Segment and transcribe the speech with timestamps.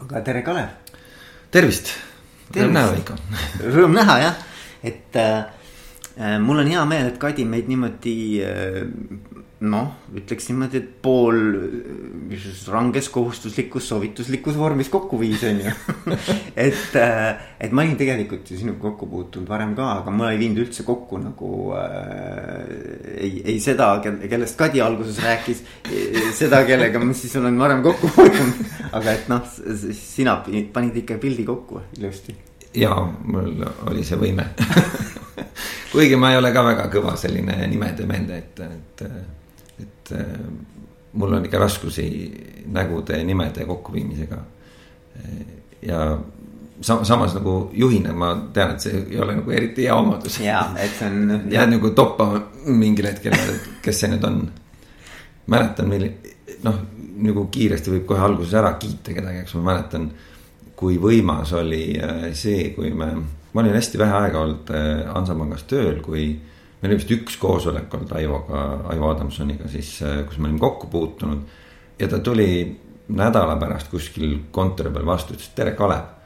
[0.00, 0.68] aga tere, Kalev.
[1.50, 1.92] tervist,
[2.54, 3.16] rõõm näha ikka.
[3.74, 4.44] Rõõm näha jah,
[4.86, 5.44] et äh,
[6.40, 8.82] mul on hea meel, et Kadi meid niimoodi äh,
[9.60, 11.36] noh, ütleks niimoodi, et pool
[12.72, 15.72] ranges kohustuslikus soovituslikus vormis kokku viis, on ju.
[16.66, 20.62] et, et ma olin tegelikult ju sinuga kokku puutunud varem ka, aga ma ei viinud
[20.64, 23.14] üldse kokku nagu äh,.
[23.20, 25.64] ei, ei seda, kellest Kadi alguses rääkis,
[26.38, 28.64] seda, kellega ma siis olen varem kokku puutunud.
[28.96, 29.44] aga et noh,
[29.96, 32.36] sina panid ikka pildi kokku ilusti.
[32.80, 33.60] ja mul
[33.90, 34.48] oli see võime
[35.92, 39.04] kuigi ma ei ole ka väga kõva selline nimede mende, et, et
[39.80, 40.12] et
[41.12, 42.06] mul on ikka raskusi
[42.70, 44.38] nägude, nimede kokkuviimisega.
[45.82, 46.18] ja
[46.80, 50.40] sam samas nagu juhina ma tean, et see ei ole nagu eriti hea omadus.
[50.40, 51.34] ja, et see on.
[51.54, 53.36] jääd nagu toppama mingil hetkel,
[53.82, 54.40] kes see nüüd on.
[55.50, 56.06] mäletan, meil
[56.64, 56.80] noh,
[57.26, 60.10] nagu kiiresti võib kohe alguses ära kiita kedagi, eks ma mäletan.
[60.80, 63.10] kui võimas oli äh, see, kui me,
[63.52, 66.28] ma olin hästi vähe aega olnud äh, Hansapangas tööl, kui
[66.80, 68.62] meil oli vist üks koosolek olnud Aivoga,
[68.92, 71.58] Aivo Adamsoniga siis, äh, kus me olime kokku puutunud.
[71.98, 72.80] ja ta tuli
[73.16, 76.16] nädala pärast kuskil kontori peal vastu, ütles tere, Kalev.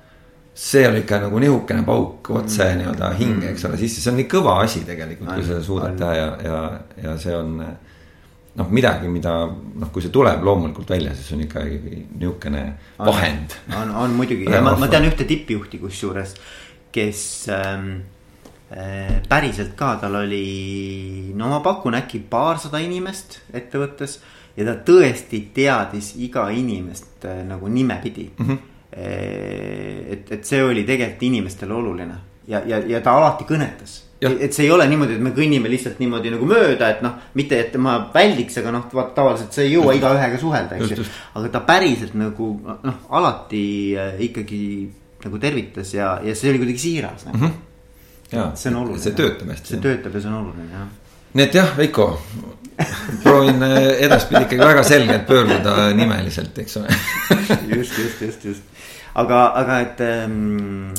[0.54, 2.76] see oli ikka nagu nihukene pauk otse mm.
[2.78, 6.12] nii-öelda hinge, eks ole, sisse, see on nii kõva asi tegelikult, kui sa suudad teha
[6.14, 6.60] ja, ja,
[7.02, 7.56] ja see on.
[8.54, 12.62] noh, midagi, mida noh, kui see tuleb loomulikult välja, siis on ikkagi nihukene
[13.00, 13.56] vahend.
[13.80, 16.36] on, on muidugi ja ma, ma tean ühte tippjuhti kusjuures,
[16.94, 17.96] kes ähm,
[18.74, 24.16] Äh, päriselt ka, tal oli, no ma pakun äkki paarsada inimest ettevõttes
[24.56, 28.48] ja ta tõesti teadis iga inimest äh, nagu nimepidi mm.
[28.48, 28.58] -hmm.
[30.16, 32.16] et, et see oli tegelikult inimestele oluline
[32.48, 34.00] ja, ja, ja ta alati kõnetas.
[34.24, 37.60] et see ei ole niimoodi, et me kõnnime lihtsalt niimoodi nagu mööda, et noh, mitte
[37.60, 41.06] et ma väldiks, aga noh, vaata tavaliselt sa ei jõua igaühega suhelda, eks ju.
[41.34, 42.50] aga ta päriselt nagu
[42.82, 43.94] noh, alati
[44.30, 44.64] ikkagi
[45.24, 47.38] nagu tervitas ja, ja see oli kuidagi siiras nagu.
[47.38, 47.46] mm.
[47.46, 47.62] -hmm
[48.54, 49.02] see on oluline.
[49.02, 49.74] see töötab hästi.
[49.74, 50.86] see töötab ja see on oluline jah.
[51.34, 52.06] nii et jah, Veiko,
[53.22, 56.96] proovin äh, edaspidi ikkagi väga selgelt pöörduda nimeliselt, eks ole
[57.76, 58.62] just, just, just, just
[59.14, 60.94] aga, aga et ähm,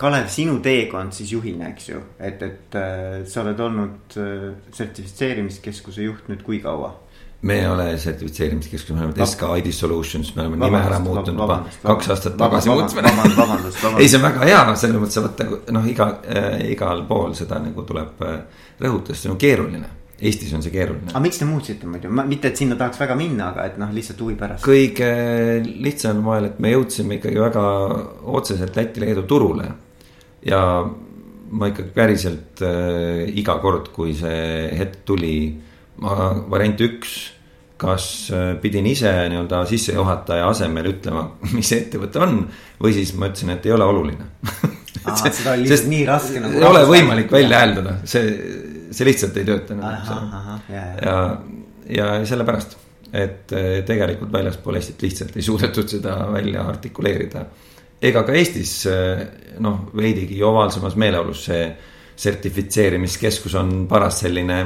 [0.00, 6.08] Kalev, sinu teekond siis juhina, eks ju, et, et äh, sa oled olnud äh, sertifitseerimiskeskuse
[6.08, 6.96] juht nüüd kui kaua?
[7.42, 11.60] Me ei ole sertifitseerimiskeskus, me oleme SK ID Solutions, me oleme nime ära muutnud juba
[11.82, 13.04] kaks aastat tagasi muutsime.
[14.00, 15.46] ei, see on väga hea, selles mõttes, vaata
[15.76, 19.96] noh, iga äh,, igal pool seda nagu tuleb äh, rõhutada, see on keeruline.
[20.20, 21.08] Eestis on see keeruline.
[21.14, 24.20] aga miks te muutsite muidu, mitte et sinna tahaks väga minna, aga et noh, lihtsalt
[24.20, 24.66] huvi pärast.
[24.66, 25.08] kõige
[25.64, 27.62] lihtsamal moel, et me jõudsime ikkagi väga
[28.36, 29.70] otseselt Läti-Leedu turule.
[30.44, 30.60] ja
[31.50, 35.34] ma ikkagi päriselt äh, iga kord, kui see hetk tuli
[36.00, 37.14] ma variant üks,
[37.80, 42.42] kas äh, pidin ise nii-öelda sissejuhataja asemel ütlema, mis see ettevõte on
[42.80, 44.28] või siis ma ütlesin, et ei ole oluline
[45.04, 46.58] Aa, seda oli lihtsalt nii raske nagu.
[46.58, 48.34] ei ole võimalik välja hääldada, see,
[48.92, 50.60] see lihtsalt ei tööta nagu.
[50.72, 51.16] ja, ja,
[51.96, 52.76] ja sellepärast,
[53.12, 57.46] et äh, tegelikult väljaspool Eestit lihtsalt ei suudetud seda välja artikuleerida.
[58.02, 59.24] ega ka Eestis äh,
[59.60, 61.64] noh, veidigi ovaalsemas meeleolus see
[62.20, 64.60] sertifitseerimiskeskus on paras selline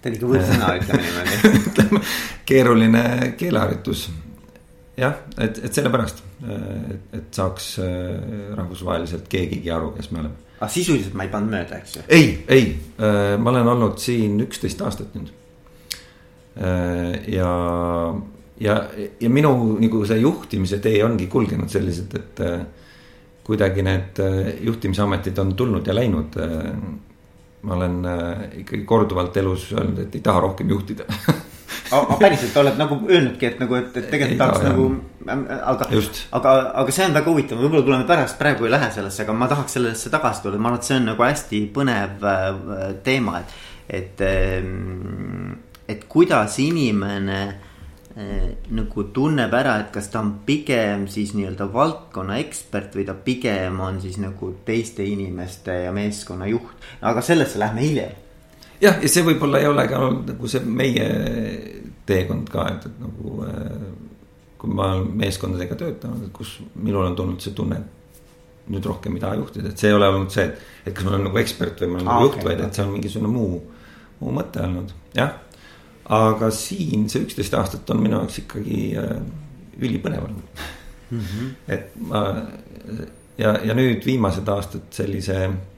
[0.00, 2.02] ta oli ikka võõrsõna, ütleme niimoodi
[2.48, 3.04] keeruline
[3.38, 4.08] keeleharjutus.
[4.98, 10.46] jah, et, et sellepärast, et, et saaks äh, rahvusvaheliselt keegigi aru, kes me oleme.
[10.58, 12.06] aga sisuliselt ma ei pannud mööda, eks ju?
[12.14, 15.34] ei, ei, äh, ma olen olnud siin üksteist aastat nüüd.
[16.58, 17.52] Äh, ja,
[18.62, 18.80] ja,
[19.20, 22.44] ja minu nagu see juhtimise tee ongi kulgenud selliselt, et
[23.48, 24.18] kuidagi need
[24.60, 26.34] juhtimisametid on tulnud ja läinud
[27.62, 31.06] ma olen äh, ikkagi korduvalt elus öelnud, et ei taha rohkem juhtida.
[31.92, 35.86] Aga päriselt oled nagu öelnudki, et nagu, et, et tegelikult tahaks taha, nagu, aga,
[36.36, 36.52] aga,
[36.82, 39.78] aga see on väga huvitav, võib-olla tuleme pärast, praegu ei lähe sellesse, aga ma tahaks
[39.78, 42.44] sellesse tagasi tulla, ma arvan, et see on nagu hästi põnev äh,
[43.06, 43.56] teema, et,
[44.00, 45.56] et, ähm,
[45.88, 47.40] et kuidas inimene
[48.18, 53.78] nagu tunneb ära, et kas ta on pigem siis nii-öelda valdkonna ekspert või ta pigem
[53.84, 56.88] on siis nagu teiste inimeste ja meeskonna juht.
[57.00, 58.16] aga sellesse lähme hiljem.
[58.80, 61.06] jah, ja see võib-olla ei ole ka nagu see meie
[62.08, 63.88] teekond ka, et, et nagu äh,
[64.58, 69.14] kui ma olen meeskondadega töötanud, et kus minul on tulnud see tunne, et nüüd rohkem
[69.14, 71.38] ei taha juhtida, et see ei ole olnud see, et, et kas ma olen nagu
[71.38, 73.60] ekspert või ma olen ah, nagu juht okay,, vaid et see on mingisugune muu,
[74.18, 75.36] muu mõte olnud, jah
[76.08, 79.16] aga siin see üksteist aastat on minu jaoks ikkagi äh,
[79.78, 80.62] ülipõnev olnud
[81.10, 81.18] mm.
[81.20, 81.50] -hmm.
[81.68, 82.22] et ma
[83.38, 85.68] ja, ja nüüd viimased aastad sellise äh,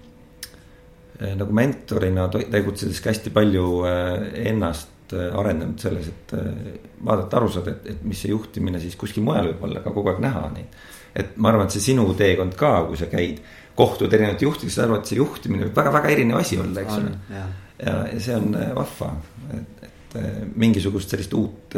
[1.20, 7.50] nagu mentorina tegutsedes ka hästi palju äh, ennast äh, arenenud selles, et äh, vaadata, aru
[7.52, 10.46] saada, et, et mis see juhtimine siis kuskil mujal võib olla, aga kogu aeg näha
[10.54, 10.78] neid.
[11.14, 13.42] et ma arvan, et see sinu teekond ka, kui sa käid,
[13.76, 17.14] kohtud erinevate juhtidega, sa arvad, et see juhtimine võib väga-väga erinev asi olla, eks ole.
[17.34, 17.44] ja,
[17.82, 19.12] ja see on vahva,
[19.56, 19.79] et,
[20.16, 21.76] et mingisugust sellist uut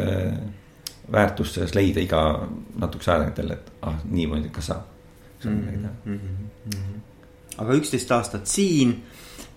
[1.13, 2.23] väärtust selles leida iga
[2.81, 4.89] natukese aja tagant jälle, et ah, niimoodi ka saab.
[5.45, 7.01] Mm -hmm.
[7.59, 9.03] aga üksteist aastat siin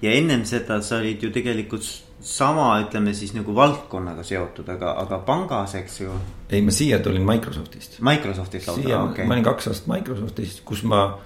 [0.02, 1.86] ja ennem seda sa olid ju tegelikult
[2.22, 6.12] sama, ütleme siis nagu valdkonnaga seotud, aga, aga pangas, eks ju.
[6.50, 8.00] ei, ma siia tulin Microsoftist.
[8.02, 9.26] Microsoftist lausa, okei okay..
[9.26, 11.20] ma olin kaks aastat Microsoftis, kus ma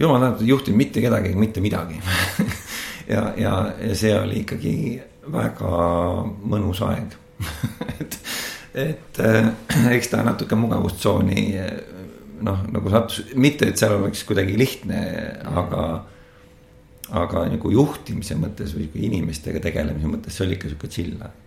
[0.00, 2.00] jumal tänatud ei juhtinud mitte kedagi, mitte midagi
[3.14, 4.74] ja, ja, ja see oli ikkagi
[5.32, 5.72] väga
[6.48, 7.16] mõnus aeg
[8.00, 8.18] et,
[8.74, 9.50] et äh,
[9.94, 11.44] eks ta natuke mugavustsooni
[12.44, 15.02] noh, nagu sattus, mitte et seal oleks kuidagi lihtne,
[15.48, 15.82] aga
[17.18, 21.46] aga nagu juhtimise mõttes või inimestega tegelemise mõttes, see oli ikka sihuke chill aeg.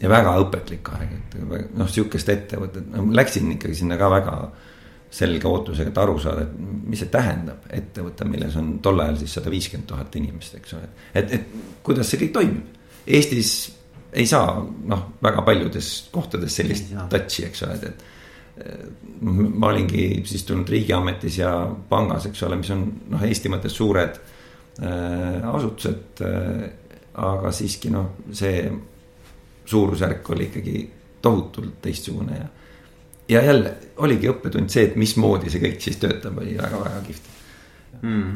[0.00, 1.36] ja väga õpetlik aeg, et
[1.76, 4.36] noh, sihukest ettevõtet, no läksin ikkagi sinna ka väga
[5.16, 9.36] selge ootusega, et aru saada, et mis see tähendab, ettevõte, milles on tol ajal siis
[9.38, 10.88] sada viiskümmend tuhat inimest, eks ole.
[11.14, 12.72] et, et kuidas see kõik toimib.
[13.06, 13.54] Eestis
[14.16, 18.04] ei saa noh, väga paljudes kohtades sellist touch'i, eks ole, et,
[19.12, 21.50] ma olingi siis tulnud riigiametis ja
[21.90, 24.16] pangas, eks ole, mis on noh, Eesti mõttes suured
[24.82, 26.20] Äh, asutused.
[26.20, 26.70] Äh,
[27.16, 28.66] aga siiski noh, see
[29.64, 30.80] suurusjärk oli ikkagi
[31.24, 32.48] tohutult teistsugune ja.
[33.32, 33.72] ja jälle
[34.04, 37.30] oligi õppetund see, et mismoodi see kõik siis töötab, oli väga-väga kihvt
[38.02, 38.34] mm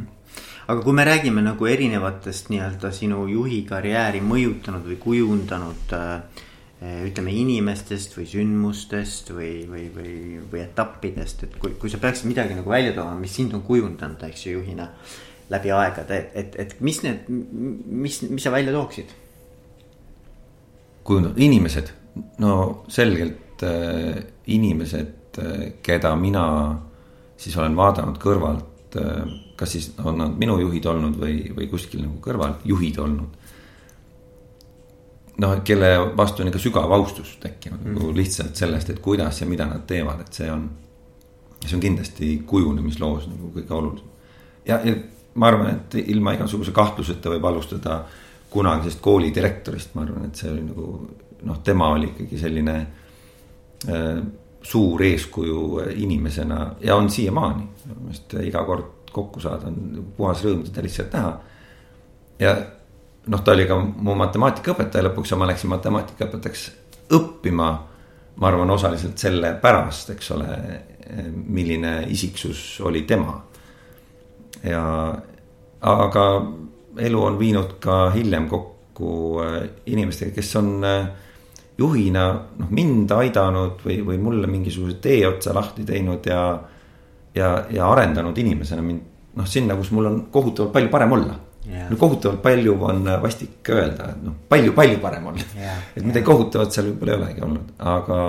[0.70, 6.44] aga kui me räägime nagu erinevatest nii-öelda sinu juhi karjääri mõjutanud või kujundanud äh,
[7.08, 10.12] ütleme inimestest või sündmustest või, või, või,
[10.52, 14.22] või etappidest, et kui, kui sa peaksid midagi nagu välja tooma, mis sind on kujundanud,
[14.30, 14.86] eks ju, juhina
[15.50, 19.16] läbi aegade, et, et, et mis need, mis, mis sa välja tooksid?
[21.10, 21.88] kujundanud inimesed,
[22.44, 22.54] no
[22.92, 26.44] selgelt äh, inimesed äh,, keda mina
[27.40, 29.36] siis olen vaadanud kõrvalt äh,.
[29.56, 33.38] kas siis on nad minu juhid olnud või, või kuskil nagu kõrval juhid olnud.
[35.40, 37.96] noh, kelle vastu on ikka sügav austus tekkinud mm.
[37.98, 40.68] nagu lihtsalt sellest, et kuidas ja mida nad teevad, et see on.
[41.66, 44.10] see on kindlasti kujunemisloos nagu kõige olulisem
[44.66, 44.94] ja, ja
[45.34, 48.02] ma arvan, et ilma igasuguse kahtluseta võib alustada
[48.50, 50.86] kunagisest koolidirektorist, ma arvan, et see oli nagu
[51.46, 54.22] noh, tema oli ikkagi selline äh,
[54.62, 57.68] suur eeskuju inimesena ja on siiamaani.
[57.86, 61.32] minu meelest iga kord kokku saada on puhas rõõm teda lihtsalt näha.
[62.38, 62.56] ja
[63.26, 66.70] noh, ta oli ka mu matemaatikaõpetaja, lõpuks ma läksin matemaatikaõpetajaks
[67.16, 67.70] õppima.
[68.36, 70.48] ma arvan, osaliselt selle pärast, eks ole,
[71.34, 73.34] milline isiksus oli tema
[74.64, 74.82] ja
[75.80, 76.24] aga
[76.98, 81.08] elu on viinud ka hiljem kokku äh, inimestega, kes on äh,
[81.80, 82.24] juhina
[82.58, 86.42] noh, mind aidanud või, või mulle mingisuguse teeotsa lahti teinud ja.
[87.34, 89.06] ja, ja arendanud inimesena mind
[89.38, 91.88] noh, sinna, kus mul on kohutavalt palju parem olla yeah..
[91.90, 95.80] no kohutavalt palju on vastik öelda, et noh, palju-palju parem olla yeah..
[95.96, 96.28] et midagi yeah.
[96.28, 98.20] kohutavat seal võib-olla ei olegi olnud, aga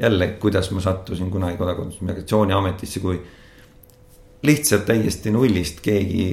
[0.00, 3.20] jälle, kuidas ma sattusin kunagi kodakondsus- ja migratsiooniametisse, kui
[4.46, 6.26] lihtsalt täiesti nullist keegi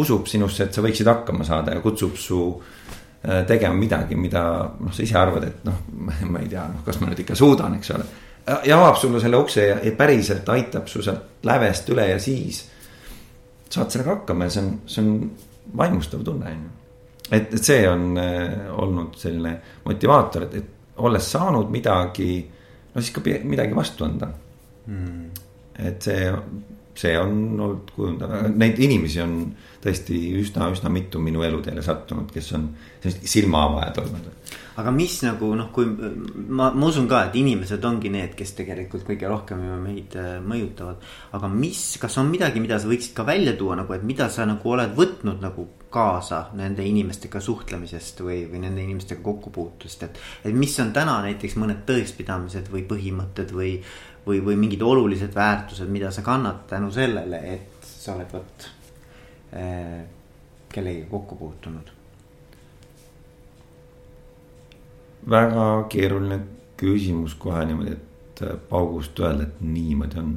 [0.00, 4.42] usub sinusse, et sa võiksid hakkama saada ja kutsub su äh, tegema midagi, mida
[4.80, 5.82] noh, sa ise arvad, et noh,
[6.32, 8.06] ma ei tea, noh, kas ma nüüd ikka suudan, eks ole.
[8.66, 12.62] ja avab sulle selle ukse ja, ja päriselt aitab su sealt lävest üle ja siis
[13.70, 15.10] saad sellega hakkama ja see on, see on
[15.76, 16.70] vaimustav tunne, on ju.
[17.30, 22.32] et, et see on äh, olnud selline motivaator, et, et olles saanud midagi,
[22.94, 24.30] no siis ka midagi vastu anda
[24.86, 25.28] mm..
[25.86, 26.32] et see
[27.00, 29.36] see on olnud kujundav, neid inimesi on
[29.80, 32.66] tõesti üsna-üsna mitu minu eluteele sattunud, kes on
[33.00, 34.28] sellised silmaavajad olnud.
[34.80, 39.04] aga mis nagu noh, kui ma, ma usun ka, et inimesed ongi need, kes tegelikult
[39.08, 41.00] kõige rohkem meid äh, mõjutavad.
[41.36, 44.48] aga mis, kas on midagi, mida sa võiksid ka välja tuua nagu, et mida sa
[44.48, 50.20] nagu oled võtnud nagu kaasa nende inimestega suhtlemisest või, või nende inimestega kokkupuutust, et.
[50.44, 53.78] et mis on täna näiteks mõned tõekspidamised või põhimõtted või
[54.26, 58.68] või, või mingid olulised väärtused, mida sa kannad tänu sellele, et sa oled vot
[59.56, 60.00] äh,
[60.72, 61.96] kellegagi kokku puutunud?
[65.30, 66.38] väga keeruline
[66.80, 70.30] küsimus kohe niimoodi, et äh, paugust öelda, et niimoodi on.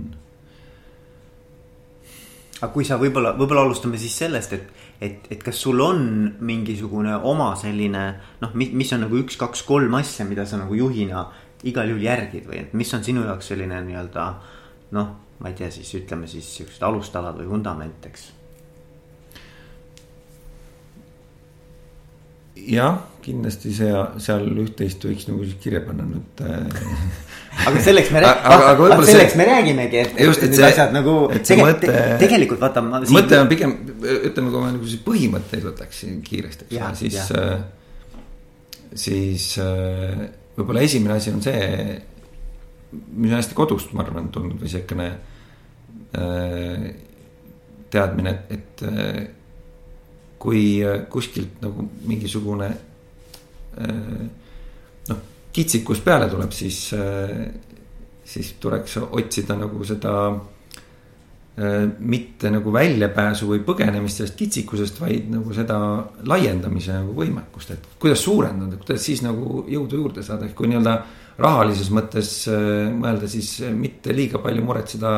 [2.59, 6.03] aga kui sa võib-olla, võib-olla alustame siis sellest, et, et, et kas sul on
[6.39, 8.03] mingisugune oma selline
[8.43, 11.25] noh, mis on nagu üks, kaks, kolm asja, mida sa nagu juhina
[11.69, 14.27] igal juhul järgid või et mis on sinu jaoks selline nii-öelda
[14.93, 18.31] noh, ma ei tea, siis ütleme siis siuksed alustalad või vundament, eks.
[22.69, 23.91] jah, kindlasti see,
[24.23, 30.03] seal üht-teist võiks nagu kirja panna nüüd aga selleks me räägime, selleks see, me räägimegi,
[30.03, 32.83] et, just, et need see, asjad nagu tegelikult, mõte, tegelikult vaata.
[33.17, 37.65] mõte on pigem, ütleme, kui ma nagu siis põhimõtteid võtaksin kiiresti, eks ole, siis, äh,
[39.07, 40.23] siis äh,
[40.57, 41.61] võib-olla esimene asi on see,
[42.93, 45.07] mis on hästi kodust, ma arvan, tulnud või siukene
[46.17, 46.89] äh,
[47.93, 49.41] teadmine, et, et
[50.43, 54.25] kui äh, kuskilt nagu mingisugune äh,
[55.09, 55.21] noh,
[55.55, 57.45] kitsikus peale tuleb, siis, äh,
[58.27, 60.15] siis tuleks otsida nagu seda
[61.53, 65.75] mitte nagu väljapääsu või põgenemist sellest kitsikusest, vaid nagu seda
[66.25, 70.95] laiendamise nagu võimekust, et kuidas suurendada, kuidas siis nagu jõudu juurde saada, ehk kui nii-öelda
[71.37, 75.13] rahalises mõttes mõelda, siis mitte liiga palju muretseda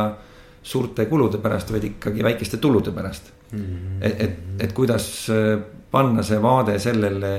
[0.65, 4.01] suurte kulude pärast, vaid ikkagi väikeste tulude pärast Mm-hmm.
[4.01, 5.59] et, et, et kuidas äh,
[5.91, 7.33] panna see vaade sellele,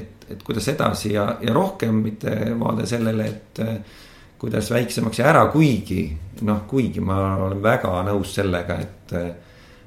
[0.00, 4.00] et, et kuidas edasi ja, ja rohkem mitte vaade sellele, et äh,
[4.42, 6.04] kuidas väiksemaks ja ära, kuigi
[6.42, 9.28] noh, kuigi ma olen väga nõus sellega, et äh,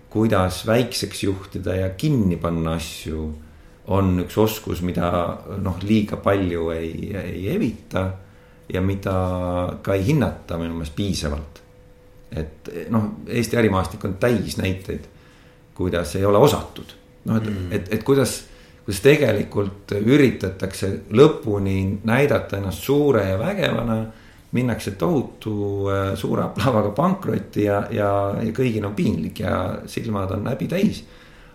[0.10, 3.26] kuidas väikseks juhtida ja kinni panna asju
[3.92, 5.10] on üks oskus, mida
[5.62, 8.06] noh, liiga palju ei, ei evita
[8.72, 9.18] ja mida
[9.84, 11.62] ka ei hinnata minu meelest piisavalt.
[12.32, 15.12] et noh, Eesti ärimaastik on täis näiteid
[15.76, 16.86] kuidas ei ole osatud.
[17.26, 18.44] noh, et mm., et, et kuidas,
[18.86, 24.06] kuidas tegelikult üritatakse lõpuni näidata ennast suure ja vägevana.
[24.56, 25.54] Minnakse tohutu
[25.92, 28.10] äh, suure aplavaga pankrotti ja, ja,
[28.42, 29.60] ja kõigil on piinlik ja
[29.92, 31.04] silmad on häbi täis.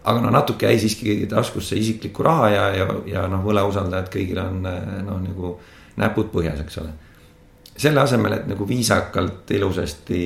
[0.04, 4.66] aga no natuke jäi siiski taskusse isiklikku raha ja, ja, ja noh, võlausaldajad kõigil on
[4.69, 5.54] äh, noh, nagu
[6.00, 6.92] näpud põhjas, eks ole
[7.80, 10.23] selle asemel, et nagu viisakalt, ilusasti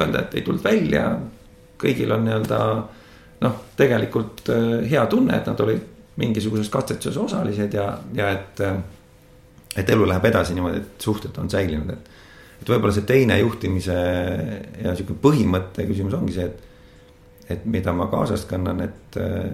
[0.00, 1.12] öelda, et ei tulnud välja,
[1.78, 2.58] kõigil on nii-öelda
[3.44, 5.84] noh, tegelikult äh, hea tunne, et nad olid
[6.18, 8.64] mingisuguses katsetuses osalised ja, ja et.
[9.74, 12.10] Äh, et elu läheb edasi niimoodi, et suhted on säilinud, et.
[12.62, 13.96] et võib-olla see teine juhtimise
[14.82, 16.64] ja sihuke põhimõtte küsimus ongi see, et.
[17.56, 19.50] et mida ma kaasast kannan, et äh,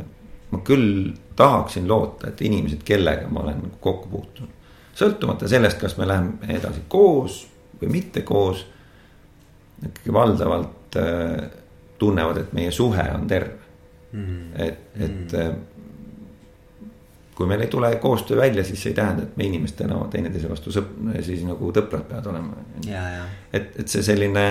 [0.51, 4.63] ma küll tahaksin loota, et inimesed, kellega ma olen kokku puutunud.
[4.95, 7.45] sõltumata sellest, kas me läheme edasi koos
[7.81, 8.67] või mitte koos.
[9.85, 10.97] ikkagi valdavalt
[11.99, 13.65] tunnevad, et meie suhe on terve
[14.13, 14.53] mm..
[14.55, 15.74] et, et mm.
[17.35, 20.71] Kui meil ei tule koostöö välja, siis see ei tähenda, et me inimestena teineteise vastu
[20.75, 20.95] sõp-,
[21.27, 22.63] siis nagu tõprad peavad olema.
[23.53, 24.45] et, et see selline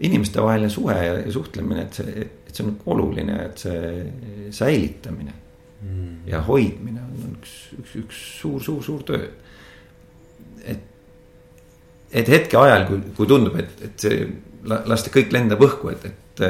[0.00, 5.34] inimestevaheline suhe ja, ja suhtlemine, et see, et see on oluline, et see säilitamine
[5.82, 6.12] mm.
[6.30, 9.26] ja hoidmine on üks, üks, üks suur, suur, suur töö.
[10.62, 10.86] et,
[12.12, 14.22] et hetkeajal, kui, kui tundub, et, et see
[14.68, 16.46] lasta kõik lendab õhku, et, et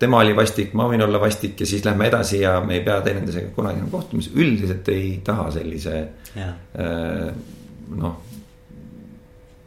[0.00, 3.00] tema oli vastik, ma võin olla vastik ja siis lähme edasi ja me ei pea
[3.04, 5.96] teineteisega kunagi enam kohtuma, siis üldiselt ei taha sellise
[6.40, 7.26] äh,
[8.00, 8.16] noh.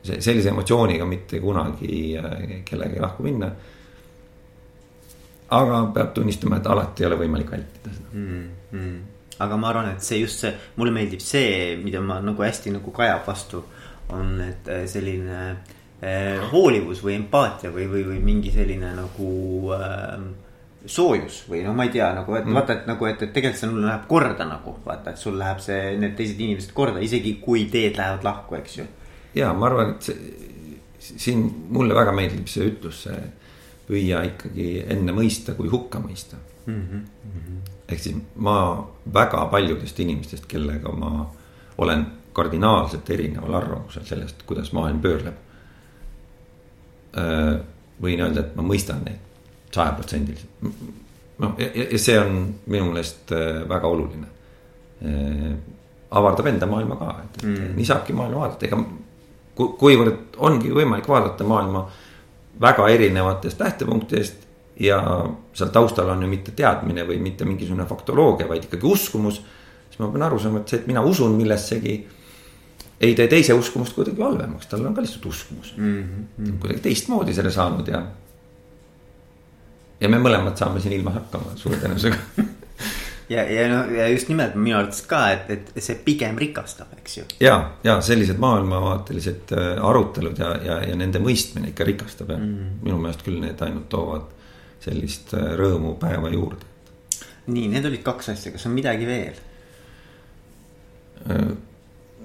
[0.04, 3.52] sellise emotsiooniga mitte kunagi äh, kellegagi lahku minna.
[5.54, 8.50] aga peab tunnistama, et alati ei ole võimalik vältida seda mm.
[8.72, 9.00] -hmm.
[9.46, 12.92] aga ma arvan, et see just see, mulle meeldib see, mida ma nagu hästi nagu
[12.92, 13.64] kajab vastu,
[14.10, 15.58] on, et äh, selline äh,
[16.52, 19.30] hoolivus või empaatia või, või, või mingi selline nagu
[19.76, 20.24] äh,
[20.86, 22.58] soojus või no ma ei tea nagu, et mm.
[22.58, 25.62] vaata, et nagu, et, et tegelikult see sul läheb korda nagu vaata, et sul läheb
[25.64, 28.88] see, need teised inimesed korda, isegi kui teed lähevad lahku, eks ju.
[29.40, 31.46] ja ma arvan, et see, siin
[31.76, 33.22] mulle väga meeldib see ütlus, see
[33.88, 36.74] püüa ikkagi enne mõista, kui hukka mõista mm.
[36.74, 37.00] -hmm.
[37.00, 37.72] Mm -hmm.
[37.88, 38.58] ehk siis ma
[39.14, 41.32] väga paljudest inimestest, kellega ma
[41.78, 45.53] olen kardinaalselt erineval arvamusel sellest, kuidas maailm pöörleb Äh,
[47.14, 49.22] võin öelda, et ma mõistan neid
[49.74, 50.50] sajaprotsendiliselt.
[51.44, 54.28] noh, ja, see on minu meelest äh, väga oluline.
[55.06, 55.48] Äh,
[56.14, 57.74] avardab enda maailma ka, et, mm.
[57.78, 58.78] nii saabki maailma vaadata, ega
[59.58, 61.84] ku, kuivõrd ongi võimalik vaadata maailma
[62.62, 64.44] väga erinevatest lähtepunktidest
[64.84, 65.00] ja
[65.54, 69.42] seal taustal on ju mitte teadmine või mitte mingisugune faktoloogia, vaid ikkagi uskumus.
[69.90, 71.98] siis ma pean aru saama, et see, et mina usun millessegi
[73.04, 76.04] ei tee teise uskumust kuidagi halvemaks, tal on ka lihtsalt uskumus mm.
[76.40, 76.58] -hmm.
[76.60, 78.04] kuidagi teistmoodi selle saanud ja.
[80.00, 82.48] ja me mõlemad saame siin ilma hakkama suure tõenäosusega
[83.30, 87.18] ja, ja no ja just nimelt minu arvates ka, et, et see pigem rikastab, eks
[87.18, 87.26] ju.
[87.44, 92.84] ja, ja sellised maailmavaatelised äh, arutelud ja, ja, ja nende mõistmine ikka rikastab ja mm.
[92.84, 94.30] minu meelest küll need ainult toovad
[94.84, 96.68] sellist äh, rõõmu päeva juurde.
[97.48, 99.42] nii, need olid kaks asja, kas on midagi veel?
[101.32, 101.50] Äh,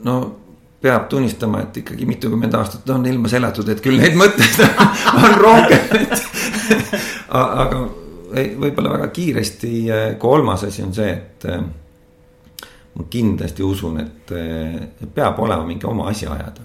[0.04, 0.18] no
[0.82, 4.60] peab tunnistama, et ikkagi mitukümmend aastat on ilma elatud, et küll neid mõtteid
[5.24, 5.82] on rohkem,
[7.42, 7.82] aga
[8.60, 9.72] võib-olla väga kiiresti
[10.22, 11.48] kolmas asi on see, et
[12.94, 14.34] ma kindlasti usun, et
[15.14, 16.62] peab olema mingi oma asi ajada.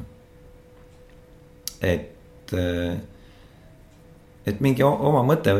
[1.81, 2.53] et,
[4.45, 5.57] et mingi oma mõte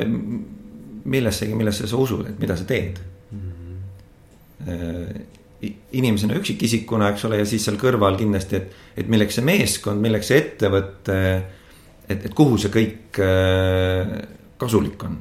[1.03, 3.00] millessegi, millesse sa usud, et mida sa teed
[3.31, 3.39] mm.
[4.67, 5.41] -hmm.
[5.98, 10.32] Inimesena, üksikisikuna, eks ole, ja siis seal kõrval kindlasti, et, et milleks see meeskond, milleks
[10.32, 11.20] see ettevõte.
[12.08, 14.15] et, et kuhu see kõik äh,
[14.60, 15.20] kasulik on.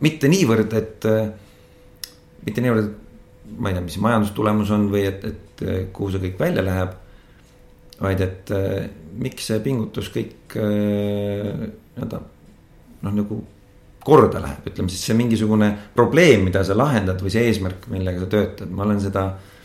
[0.00, 1.06] mitte niivõrd, et,
[2.46, 2.90] mitte niivõrd,
[3.60, 6.96] ma ei tea, mis majandustulemus on või et, et kuhu see kõik välja läheb.
[8.00, 8.50] vaid et
[9.20, 12.20] miks see pingutus kõik nii-öelda
[13.02, 13.42] noh, nagu
[14.00, 18.30] korda läheb, ütleme siis see mingisugune probleem, mida sa lahendad või see eesmärk, millega sa
[18.32, 19.59] töötad, ma olen seda äh,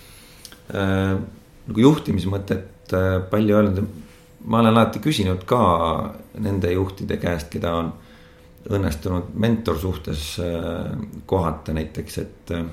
[0.71, 3.85] nagu juhtimismõtet äh, palju öelnud.
[4.45, 5.61] ma olen alati küsinud ka
[6.37, 7.93] nende juhtide käest, keda on
[8.69, 10.91] õnnestunud mentorsuhtes äh,
[11.25, 12.65] kohata näiteks, et äh,.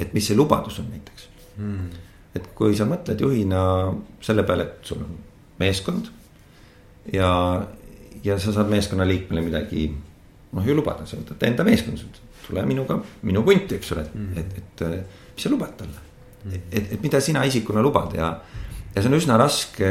[0.00, 1.86] et mis see lubadus on näiteks hmm..
[2.34, 3.62] et kui sa mõtled juhina
[4.20, 5.16] selle peale, et sul on
[5.58, 6.10] meeskond
[7.12, 7.30] ja,
[8.24, 9.88] ja sa saad meeskonna liikmele midagi
[10.56, 12.10] noh ju lubada, sa võtad enda meeskonna,
[12.46, 14.84] tule minuga, minu punti, eks ole, et mm., et, et
[15.36, 16.04] mis sa lubad talle.
[16.52, 18.32] Et, et mida sina isikuna lubad ja,
[18.92, 19.88] ja see on üsna raske,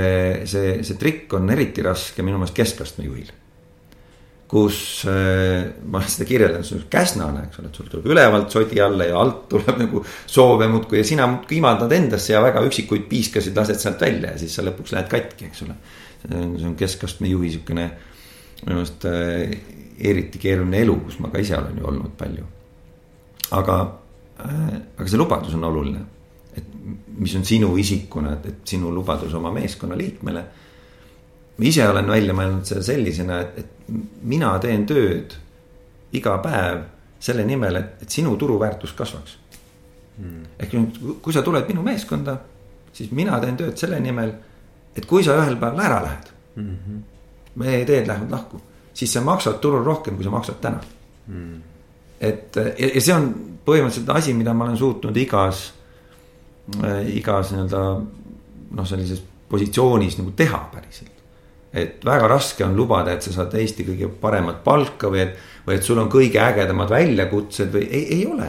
[0.49, 3.33] see, see trikk on eriti raske minu meelest keskastme juhil.
[4.45, 8.77] kus äh, ma seda kirjeldanud, see on käsnane, eks ole, et sul tuleb ülevalt sodi
[8.79, 13.07] alla ja alt tuleb nagu soove muudkui ja sina muudkui imaldad endasse ja väga üksikuid
[13.09, 15.79] piiskasid lased sealt välja ja siis sa lõpuks lähed katki, eks ole.
[16.25, 17.89] see on keskastme juhi sihukene
[18.65, 19.57] minu meelest äh,
[19.99, 22.45] eriti keeruline elu, kus ma ka ise olen ju olnud palju.
[23.55, 23.77] aga
[24.41, 26.01] äh,, aga see lubadus on oluline.
[27.17, 30.43] Mis on sinu isikuna, et, et sinu lubadus oma meeskonna liikmele.
[31.57, 33.95] ma ise olen välja mõelnud seda sellisena, et, et
[34.27, 35.37] mina teen tööd
[36.15, 36.83] iga päev
[37.19, 39.37] selle nimel, et, et sinu turuväärtus kasvaks
[40.17, 40.43] hmm..
[40.59, 42.37] ehk nüüd, kui sa tuled minu meeskonda,
[42.93, 44.35] siis mina teen tööd selle nimel,
[44.95, 46.71] et kui sa ühel päeval ära lähed mm.
[46.71, 47.03] -hmm.
[47.63, 48.61] meie teed lähevad lahku
[48.95, 50.79] siis sa maksad turul rohkem, kui sa maksad täna
[51.27, 51.61] mm..
[52.19, 53.27] et ja, ja see on
[53.65, 55.65] põhimõtteliselt asi, mida ma olen suutnud igas
[57.13, 57.81] igas nii-öelda
[58.75, 61.11] noh, sellises positsioonis nagu teha päriselt.
[61.73, 65.35] et väga raske on lubada, et sa saad Eesti kõige paremat palka või et,
[65.67, 68.47] või et sul on kõige ägedamad väljakutsed või ei, ei ole.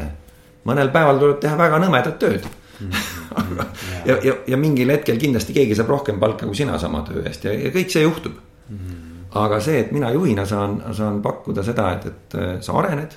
[0.65, 2.91] mõnel päeval tuleb teha väga nõmedat tööd mm.
[2.93, 4.07] -hmm.
[4.07, 7.45] ja, ja, ja mingil hetkel kindlasti keegi saab rohkem palka kui sina sama töö eest
[7.45, 8.79] ja, ja kõik see juhtub mm.
[8.79, 13.17] -hmm aga see, et mina juhina saan, saan pakkuda seda, et, et äh, sa arened.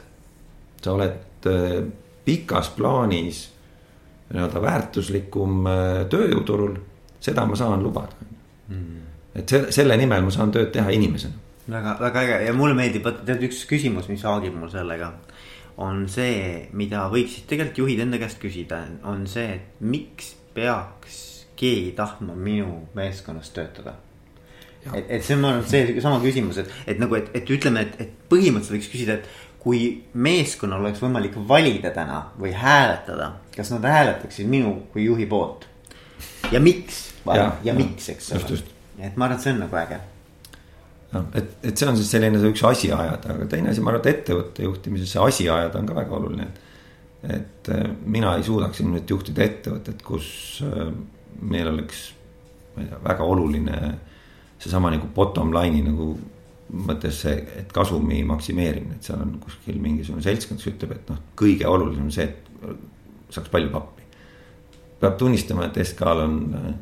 [0.81, 1.83] sa oled äh,
[2.25, 3.49] pikas plaanis
[4.29, 6.75] nii-öelda väärtuslikum äh, tööjõuturul,
[7.19, 8.15] seda ma saan lubada
[8.69, 9.05] mm..
[9.41, 11.47] et selle, selle nimel ma saan tööd teha inimesena.
[11.69, 15.13] väga, väga äge ja mulle meeldib, vot tead üks küsimus, mis haagib mul sellega.
[15.77, 21.25] on see, mida võiksid tegelikult juhid enda käest küsida, on see, et miks peaks
[21.59, 23.97] keegi tahtma minu meeskonnas töötada
[24.93, 27.83] et, et see on, ma arvan, see sama küsimus, et, et nagu, et, et ütleme,
[27.85, 29.81] et, et põhimõtteliselt võiks küsida, et kui
[30.13, 35.67] meeskonnal oleks võimalik valida täna või hääletada, kas nad hääletaksid minu kui juhi poolt?
[36.51, 37.01] ja miks,
[37.35, 38.61] ja, ja miks, eks ole.
[38.99, 39.99] et ma arvan, et see on nagu äge.
[41.13, 43.93] noh, et, et see on siis selline see üks asi ajada, aga teine asi, ma
[43.93, 46.49] arvan, et ettevõtte juhtimises see asi ajada on ka väga oluline.
[47.27, 50.29] et äh, mina ei suudaks ilmselt juhtida ettevõtet, kus
[50.63, 50.93] äh,
[51.41, 52.09] meil oleks,
[52.75, 53.79] ma ei tea, väga oluline
[54.59, 56.13] seesama nagu bottom line'i nagu
[56.69, 61.21] mõttes see, et kasumi maksimeerimine, et seal on kuskil mingisugune seltskond, kes ütleb, et noh,
[61.39, 64.05] kõige olulisem on see, et saaks palju pappi.
[64.99, 66.73] peab tunnistama, et SK-l on äh,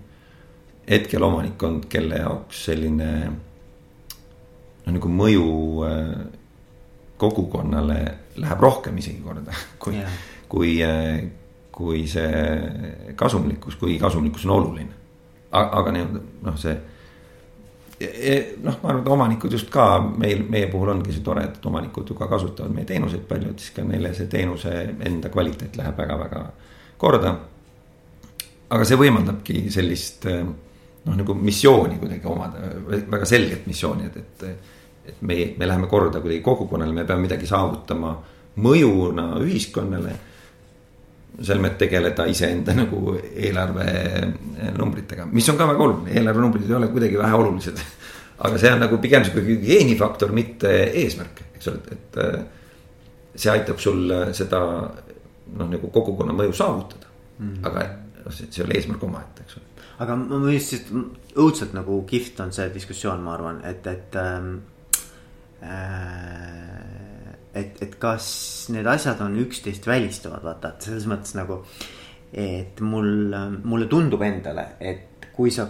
[0.89, 5.47] hetkel omanikkond, kelle jaoks selline noh, nagu mõju
[5.86, 6.12] äh,
[7.17, 8.00] kogukonnale
[8.38, 11.23] läheb rohkem isegi korda, kui yeah., kui, äh,
[11.71, 14.93] kui see kasumlikkus, kuigi kasumlikkus on oluline.
[15.52, 16.76] aga nii-öelda noh, see
[18.00, 22.12] noh, ma arvan, et omanikud just ka meil, meie puhul ongi see tore, et omanikud
[22.12, 24.74] ju ka kasutavad meie teenuseid palju, et siis ka neile see teenuse
[25.10, 26.44] enda kvaliteet läheb väga-väga
[27.02, 27.36] korda.
[28.70, 34.74] aga see võimaldabki sellist noh, nagu missiooni kuidagi omada, väga selget missiooni, et, et.
[35.08, 38.10] et me, me läheme korda kuidagi kogukonnale, me peame midagi saavutama
[38.60, 40.16] mõjuna ühiskonnale
[41.43, 43.88] selmet tegeleda iseenda nagu eelarve
[44.78, 47.82] numbritega, mis on ka väga oluline, eelarvenumbrid ei ole kuidagi väheolulised.
[48.47, 50.71] aga see on nagu pigem sihuke hügieenifaktor, mitte
[51.02, 57.47] eesmärk, eks ole, et, et see aitab sul seda noh, nagu kogukonna mõju saavutada mm.
[57.47, 57.65] -hmm.
[57.69, 57.86] aga
[58.26, 59.86] noh, see ei ole eesmärk omaette, eks ole.
[60.06, 60.91] aga ma lihtsalt
[61.38, 64.54] õudselt nagu kihvt on see diskussioon, ma arvan, et, et ähm,
[65.62, 66.77] äh,
[67.60, 68.28] et, et kas
[68.74, 71.63] need asjad on üksteist välistavad, vaata, et selles mõttes nagu.
[72.34, 73.32] et mul,
[73.63, 75.63] mulle tundub endale, et kui sa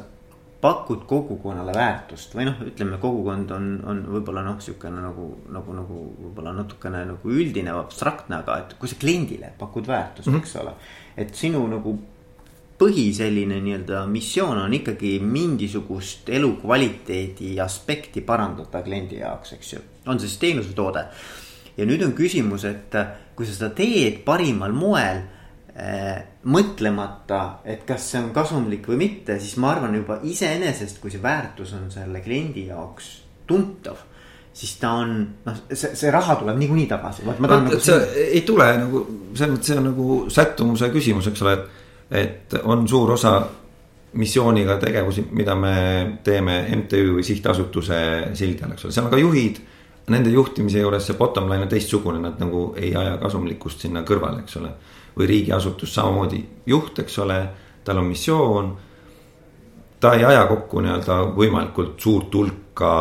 [0.61, 5.99] pakud kogukonnale väärtust või noh, ütleme, kogukond on, on võib-olla noh, sihukene nagu, nagu, nagu
[6.23, 10.47] võib-olla natukene nagu üldine, abstraktne, aga et kui sa kliendile pakud väärtust mm, -hmm.
[10.47, 10.73] eks ole.
[11.17, 11.93] et sinu nagu
[12.77, 19.79] põhi selline nii-öelda missioon on ikkagi mingisugust elukvaliteedi aspekti parandada kliendi jaoks, eks ju.
[20.05, 21.05] on see siis teenus või toode.
[21.77, 22.95] Ja nüüd on küsimus, et
[23.35, 25.25] kui sa seda teed parimal moel
[25.77, 31.11] Äh, mõtlemata, et kas see on kasumlik või mitte, siis ma arvan juba iseenesest, kui
[31.13, 33.11] see väärtus on selle kliendi jaoks
[33.45, 33.99] tuntav
[34.57, 35.11] siis ta on,
[35.45, 37.27] noh, see, see raha tuleb niikuinii tagasi.
[37.27, 38.17] No, nagu see siin...
[38.23, 39.03] ei tule nagu,
[39.37, 41.85] selles mõttes see on nagu sättumuse küsimus, eks ole, et.
[42.23, 43.37] et on suur osa
[44.17, 45.75] missiooniga tegevusi, mida me
[46.25, 47.99] teeme MTÜ või sihtasutuse
[48.39, 49.61] sildi all, eks ole, seal on ka juhid.
[50.07, 54.45] Nende juhtimise juures see bottom line on teistsugune, nad nagu ei aja kasumlikkust sinna kõrvale,
[54.45, 54.71] eks ole
[55.17, 57.39] või riigiasutus samamoodi juht, eks ole,
[57.83, 58.75] tal on missioon.
[59.99, 62.91] ta ei aja kokku nii-öelda võimalikult suurt hulka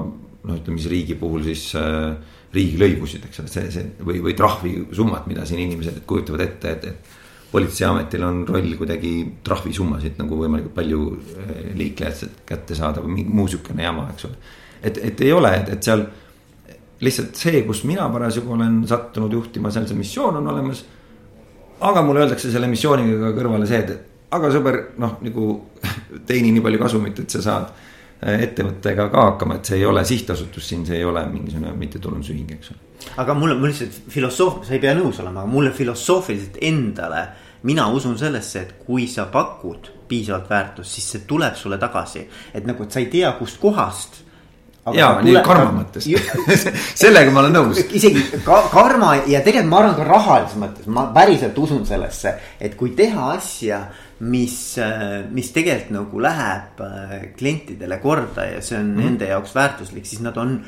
[0.00, 2.16] noh, ütleme siis riigi puhul siis äh,
[2.54, 7.18] riigilõivusid, eks ole, see, see või, või trahvisummat, mida siin inimesed kujutavad ette, et, et.
[7.50, 9.12] politseiametil on roll kuidagi
[9.46, 14.42] trahvisummasid nagu võimalikult palju äh, liiklejad kätte saada või mingi muu sihukene jama, eks ole.
[14.82, 16.04] et, et ei ole, et, et seal
[17.00, 20.84] lihtsalt see, kus mina parasjagu olen sattunud juhtima, seal see missioon on olemas
[21.80, 25.46] aga mulle öeldakse selle missiooniga kõrvale see, et aga sõber, noh nagu
[26.28, 30.04] teeni nii palju kasumit, et sa saad äh, ettevõttega ka hakkama, et see ei ole
[30.06, 32.82] sihtasutus siin, see ei ole mingisugune mittetulundusühing, eks ole.
[33.24, 37.28] aga mulle, mul lihtsalt filosoof, sa ei pea nõus olema, aga mulle filosoofiliselt endale.
[37.62, 42.22] mina usun sellesse, et kui sa pakud piisavalt väärtust, siis see tuleb sulle tagasi,
[42.54, 43.32] et nagu, et sa ei tea,
[44.84, 45.42] kustkohast ja nii tule...
[45.44, 46.06] karma mõttes
[47.02, 47.80] sellega ma olen nõus.
[47.96, 52.76] isegi ka, karma ja tegelikult ma arvan ka rahalises mõttes, ma päriselt usun sellesse, et
[52.78, 53.82] kui teha asja,
[54.20, 54.56] mis,
[55.32, 60.20] mis tegelikult nagu läheb äh, klientidele korda ja see on mm nende jaoks väärtuslik, siis
[60.20, 60.58] nad on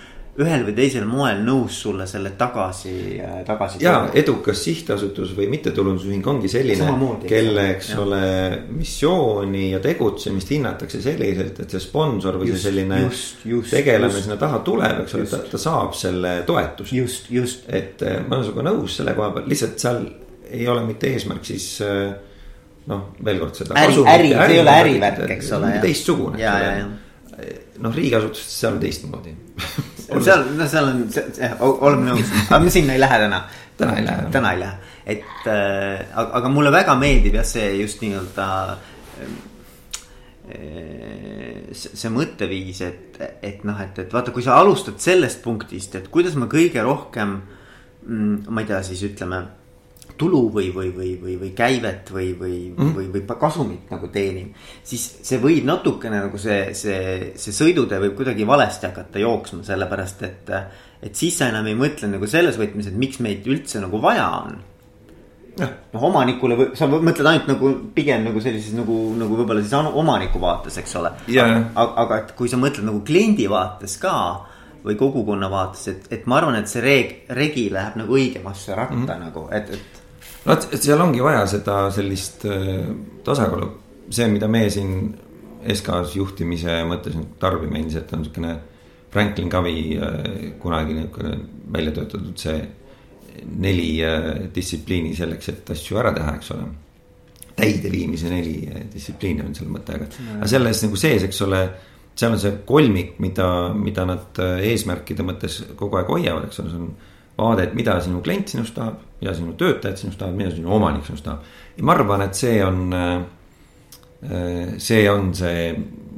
[0.40, 3.82] ühel või teisel moel nõus sulle selle tagasi, äh, tagasi.
[3.84, 6.88] ja edukas sihtasutus või mittetulundusühing ongi selline,
[7.28, 7.98] kelle, eks ja.
[8.00, 8.22] ole,
[8.72, 14.08] missiooni ja tegutsemist hinnatakse selliselt, et see sponsor või just, see selline just, just, tegelane
[14.08, 16.96] just, sinna taha tuleb, eks ole, ta, ta saab selle toetuse.
[16.96, 17.68] just, just.
[17.68, 20.02] et äh, ma olen sinuga nõus selle koha peal, lihtsalt seal
[20.52, 22.08] ei ole mitte eesmärk siis äh,
[22.88, 23.76] noh, veel kord seda.
[23.84, 25.76] äri, äri, see ei ole ärivärk, eks ole.
[25.84, 27.00] teistsugune, eks ole
[27.82, 29.32] noh, riigiasutustes seal on teistmoodi
[30.24, 31.04] seal, no seal on,
[31.60, 33.44] oleme nõus, aga me sinna ei lähe täna.
[33.78, 34.26] täna ei lähe.
[34.34, 38.50] täna ei lähe, et äh, aga, mulle väga meeldib jah, see just nii-öelda
[39.22, 39.32] äh,.
[41.72, 46.10] see, see mõtteviis, et, et noh, et, et vaata, kui sa alustad sellest punktist, et
[46.12, 48.48] kuidas ma kõige rohkem mm,.
[48.50, 49.44] ma ei tea, siis ütleme
[50.22, 52.96] tulu või, või, või, või, või käivet või, või mm, -hmm.
[52.96, 54.56] või, või kasumit nagu teenib.
[54.86, 60.26] siis see võib natukene nagu see, see, see sõidutee võib kuidagi valesti hakata jooksma, sellepärast
[60.28, 60.52] et.
[61.02, 64.28] et siis sa enam ei mõtle nagu selles võtmes, et miks meid üldse nagu vaja
[64.44, 64.60] on.
[65.58, 70.40] noh, omanikule või sa mõtled ainult nagu pigem nagu sellises nagu, nagu võib-olla siis omaniku
[70.40, 71.58] vaates, eks ole yeah..
[71.74, 74.14] aga, aga et kui sa mõtled nagu kliendi vaates ka
[74.82, 78.96] või kogukonna vaates, et, et ma arvan, et see reg-, regi läheb nagu õigemasse ratta
[78.96, 79.26] mm -hmm.
[79.26, 80.01] nagu, et, et
[80.46, 82.84] no et seal ongi vaja seda sellist äh,
[83.24, 83.70] tasakaalu,
[84.10, 84.94] see, mida me siin
[85.62, 88.54] SK-s juhtimise mõttes nüüd tarbime endiselt on niisugune
[89.12, 91.36] Franklin Covey äh, kunagi niisugune
[91.72, 92.58] välja töötatud see
[93.62, 96.66] neli äh, distsipliini selleks, et asju ära teha, eks ole.
[97.52, 98.56] täideviimise neli
[98.92, 100.06] distsipliini on seal mõte, aga,
[100.38, 101.62] aga selles nagu sees, eks ole
[102.16, 106.80] seal on see kolmik, mida, mida nad eesmärkide mõttes kogu aeg hoiavad, eks ole, see
[106.80, 106.90] on
[107.38, 111.06] vaade, et mida sinu klient sinust tahab, mida sinu töötajad sinust tahavad, mida sinu omanik
[111.06, 111.46] sinust tahab.
[111.76, 115.70] ja ma arvan, et see on, äh, see on see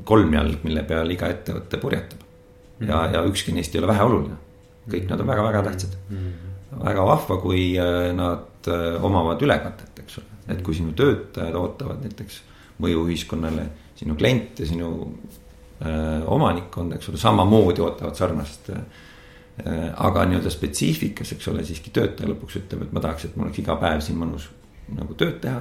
[0.04, 2.24] kolmjalg, mille peal iga ettevõte purjetab.
[2.80, 4.40] ja, ja ükski neist ei ole väheoluline.
[4.90, 5.96] kõik nad on väga-väga tähtsad.
[6.82, 12.02] väga vahva, kui äh, nad äh, omavad ülekatet, eks ole, et kui sinu töötajad ootavad
[12.02, 12.42] näiteks
[12.82, 14.88] mõju ühiskonnale, sinu klient ja sinu
[15.86, 18.82] öö, omanikkond, eks ole, samamoodi ootavad sarnast Äh,
[19.62, 23.60] aga nii-öelda spetsiifikas, eks ole, siiski töötaja lõpuks ütleb, et ma tahaks, et mul oleks
[23.62, 24.48] iga päev siin mõnus
[24.96, 25.60] nagu tööd teha.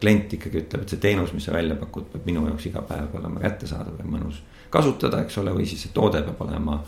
[0.00, 3.14] klient ikkagi ütleb, et see teenus, mis sa välja pakud, peab minu jaoks iga päev
[3.18, 4.38] olema kättesaadav ja mõnus
[4.72, 6.78] kasutada, eks ole, või siis see toode peab olema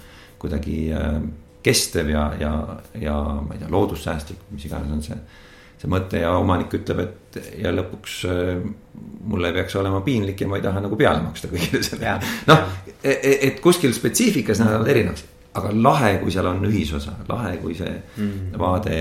[0.41, 1.19] kuidagi äh,
[1.63, 2.53] kestev ja, ja,
[2.99, 5.19] ja ma ei tea, loodussäästlik, mis iganes on see
[5.83, 8.65] see mõte ja omanik ütleb, et ja lõpuks äh,
[9.29, 12.17] mul ei peaks olema piinlik ja ma ei taha nagu peale maksta kõigile selle.
[12.47, 12.67] noh,
[13.03, 15.25] e, e, et kuskil spetsiifikas nad on erinevaks
[15.59, 18.55] aga lahe, kui seal on ühisosa, lahe, kui see mm.
[18.61, 18.97] vaade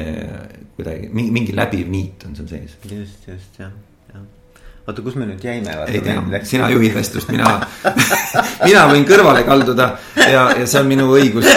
[0.75, 2.75] kuidagi mingi, mingi läbiv niit on seal sees.
[2.91, 3.71] just, just jah,
[4.87, 5.75] oota, kus me nüüd jäime?
[5.87, 7.55] ei tea, sina juhid vestlust, mina
[8.67, 11.47] mina võin kõrvale kalduda ja, ja see on minu õigus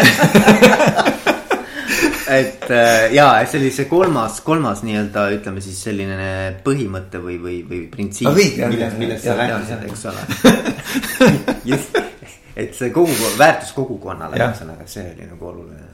[2.39, 6.29] et äh, ja, see oli see kolmas, kolmas nii-öelda ütleme siis selline
[6.65, 10.23] põhimõte või, või, või printsiip millest, millest sa rääkisid, eks ole
[11.73, 11.99] just,
[12.57, 15.87] et see kogu, väärtus kogukonnale, ühesõnaga see oli nagu oluline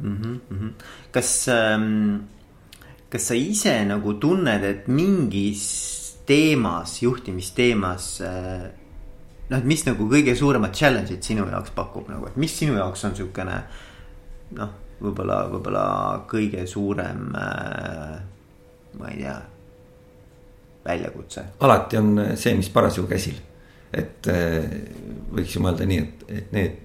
[0.00, 0.16] mm.
[0.16, 0.72] -hmm, mm -hmm.
[1.12, 2.16] kas ähm,,
[3.10, 5.64] kas sa ise nagu tunned, et mingis
[6.26, 8.68] teemas, juhtimisteemas äh,
[9.48, 13.04] noh, et mis nagu kõige suuremad challenge'id sinu jaoks pakub nagu, et mis sinu jaoks
[13.04, 13.62] on siukene
[14.56, 14.70] noh
[15.02, 15.86] võib-olla, võib-olla
[16.30, 18.18] kõige suurem äh,,
[18.98, 19.38] ma ei tea,
[20.84, 21.44] väljakutse.
[21.60, 23.38] alati on see, mis parasjagu käsil.
[23.92, 24.64] Et äh,
[25.32, 26.78] võiks ju mõelda nii, et, et need,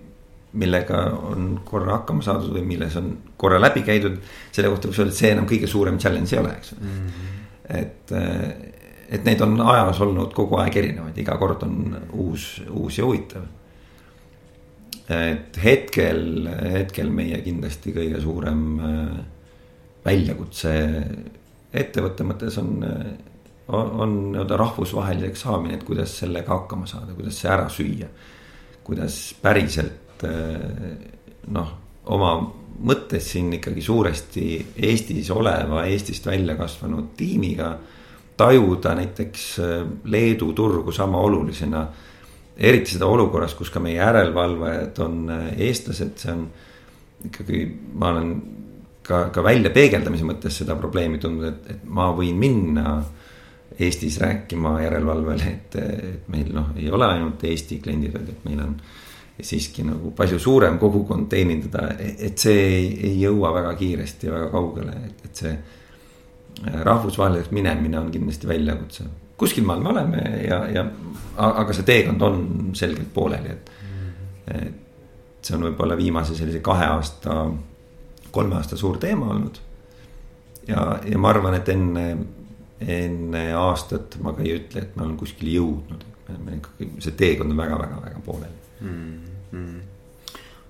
[0.57, 4.15] millega on korra hakkama saadud või milles on korra läbi käidud.
[4.51, 6.87] selle kohta võiks öelda, et see enam kõige suurem challenge ei ole, eks mm.
[6.87, 7.43] -hmm.
[7.81, 8.73] et, äh,
[9.09, 13.45] et neid on ajaloos olnud kogu aeg erinevaid, iga kord on uus, uus ja huvitav
[15.07, 19.19] et hetkel, hetkel meie kindlasti kõige suurem äh,
[20.05, 20.73] väljakutse
[21.77, 22.81] ettevõtte mõttes on,
[23.67, 28.07] on, on nii-öelda rahvusvaheliseks saamine, et kuidas sellega hakkama saada, kuidas see ära süüa.
[28.83, 30.95] kuidas päriselt äh,
[31.51, 31.73] noh,
[32.05, 32.31] oma
[32.87, 34.43] mõttes siin ikkagi suuresti
[34.87, 37.71] Eestis oleva, Eestist välja kasvanud tiimiga
[38.37, 39.47] tajuda näiteks
[40.05, 41.87] Leedu turgu sama olulisena
[42.57, 46.47] eriti seda olukorras, kus ka meie järelevalvajad on äh, eestlased, see on
[47.27, 47.61] ikkagi,
[47.97, 48.31] ma olen
[49.05, 52.97] ka, ka välja peegeldamise mõttes seda probleemi tundnud, et, et ma võin minna
[53.79, 58.63] Eestis rääkima järelevalvele, et, et meil noh, ei ole ainult Eesti kliendid, vaid et meil
[58.63, 58.73] on
[59.37, 64.49] siiski nagu palju suurem kogukond teenindada, et see ei, ei jõua väga kiiresti ja väga
[64.55, 69.05] kaugele, et, et see äh, rahvusvaheliseks minemine on kindlasti väljakutse
[69.37, 70.85] kuskil maal me oleme ja, ja
[71.37, 72.43] aga see teekond on
[72.77, 73.71] selgelt pooleli, et.
[74.57, 74.83] et
[75.47, 77.35] see on võib-olla viimase sellise kahe aasta,
[78.33, 79.59] kolme aasta suur teema olnud.
[80.67, 82.07] ja, ja ma arvan, et enne,
[82.81, 87.15] enne aastat ma ka ei ütle, et me oleme kuskile jõudnud, et me ikkagi, see
[87.17, 89.21] teekond on väga-väga-väga pooleli mm.
[89.51, 89.77] -hmm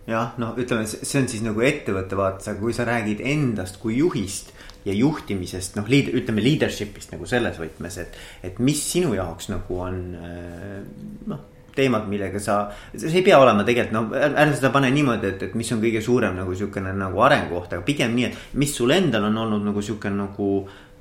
[0.08, 3.98] jah, no ütleme, see on siis nagu ettevõtte vaates, aga kui sa räägid endast kui
[3.98, 4.54] juhist
[4.88, 8.15] ja juhtimisest, noh, lead-, ütleme leadership'ist nagu selles võtmes, et,
[8.48, 10.80] et mis sinu jaoks nagu on äh,
[11.28, 11.43] noh
[11.78, 12.60] teemad, millega sa,
[12.96, 16.02] see ei pea olema tegelikult noh, ärme seda pane niimoodi, et, et mis on kõige
[16.04, 19.84] suurem nagu sihukene nagu arengukoht, aga pigem nii, et mis sul endal on olnud nagu
[19.86, 20.52] sihuke nagu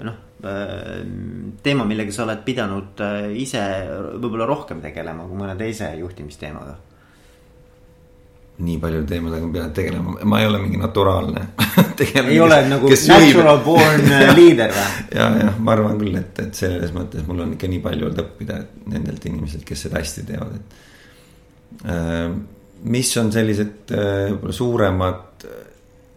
[0.07, 0.23] noh.
[0.47, 0.99] Äh,
[1.65, 3.63] teema, millega sa oled pidanud äh, ise
[4.21, 6.75] võib-olla rohkem tegelema kui mõne teise juhtimisteemaga
[8.57, 11.43] nii paljude teemadega pead tegelema, ma ei ole mingi naturaalne
[12.23, 14.87] ei ole nagu natural born äh, leader või?
[15.13, 18.23] ja, jah, ma arvan küll, et, et selles mõttes mul on ikka nii palju olnud
[18.25, 18.59] õppida
[18.95, 22.29] nendelt inimestelt, kes seda hästi teevad, et äh,.
[22.97, 25.49] mis on sellised äh, võib-olla suuremad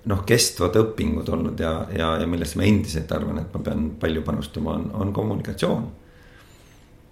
[0.09, 4.23] noh, kestvad õpingud olnud ja, ja, ja millesse ma endiselt arvan, et ma pean palju
[4.25, 5.89] panustama, on, on kommunikatsioon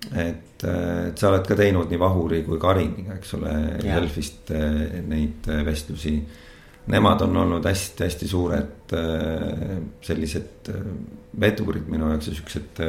[0.06, 5.00] et, äh, et sa oled ka teinud nii Vahuri kui Kariniga, eks ole, Delfist äh,
[5.08, 6.18] neid äh, vestlusi.
[6.88, 8.94] Nemad on olnud hästi-hästi suured
[10.08, 10.70] sellised
[11.36, 12.80] vedurid minu jaoks ja siuksed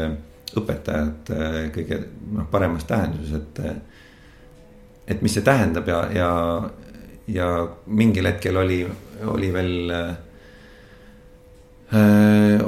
[0.54, 1.32] õpetajad
[1.74, 1.98] kõige
[2.36, 3.58] noh, paremas tähenduses, et.
[5.08, 6.30] et mis see tähendab ja, ja,
[7.26, 7.48] ja
[7.90, 8.78] mingil hetkel oli,
[9.34, 9.92] oli veel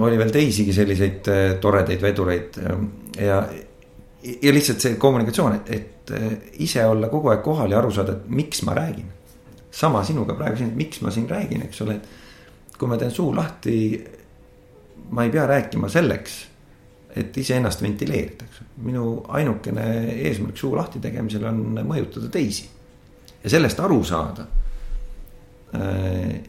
[0.03, 1.31] oli veel teisigi selliseid
[1.62, 2.59] toredaid vedureid
[3.22, 3.44] ja
[4.22, 6.33] ja lihtsalt see kommunikatsioon, et, et äh,
[6.64, 9.09] ise olla kogu aeg kohal ja aru saada, et miks ma räägin.
[9.70, 13.11] sama sinuga praegu siin, et miks ma siin räägin, eks ole, et kui ma teen
[13.11, 14.04] suu lahti.
[15.11, 16.35] ma ei pea rääkima selleks,
[17.16, 19.87] et iseennast ventileerida, eks minu ainukene
[20.28, 22.68] eesmärk suu lahti tegemisel on mõjutada teisi.
[23.44, 24.46] ja sellest aru saada.
[25.74, 26.40] Äh,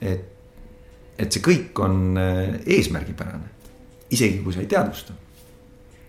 [0.00, 0.28] et,
[1.18, 3.52] et see kõik on äh, eesmärgipärane,
[4.10, 5.14] isegi kui sa ei teadvusta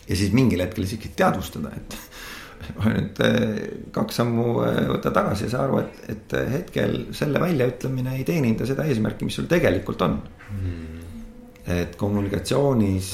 [0.07, 1.97] ja siis mingil hetkel isegi teadvustada, et
[2.83, 3.63] nüüd eh,
[3.95, 8.67] kaks sammu eh, võtta tagasi ja saa aru, et, et hetkel selle väljaütlemine ei teeninda
[8.69, 10.21] seda eesmärki, mis sul tegelikult on.
[10.53, 11.01] Mm..
[11.73, 13.09] et kommunikatsioonis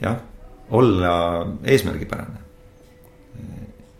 [0.00, 0.18] jah,
[0.78, 1.12] olla
[1.66, 2.46] eesmärgipärane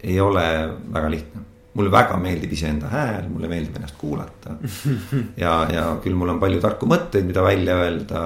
[0.06, 0.44] ei ole
[0.92, 1.42] väga lihtne.
[1.76, 4.54] Mulle väga meeldib iseenda hääl, mulle meeldib ennast kuulata.
[5.44, 8.22] ja, ja küll mul on palju tarku mõtteid, mida välja öelda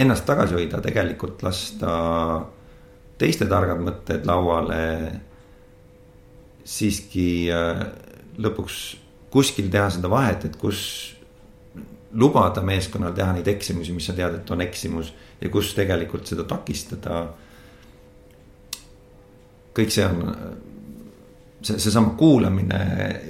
[0.00, 1.92] ennast tagasi hoida, tegelikult lasta
[3.20, 4.80] teiste targad mõtted lauale.
[6.70, 7.80] siiski äh,
[8.38, 8.80] lõpuks
[9.32, 10.80] kuskil teha seda vahet, et kus
[12.12, 16.44] lubada meeskonnal teha neid eksimusi, mis sa tead, et on eksimus ja kus tegelikult seda
[16.44, 17.22] takistada.
[19.74, 20.24] kõik see on
[21.62, 22.80] see, seesama kuulamine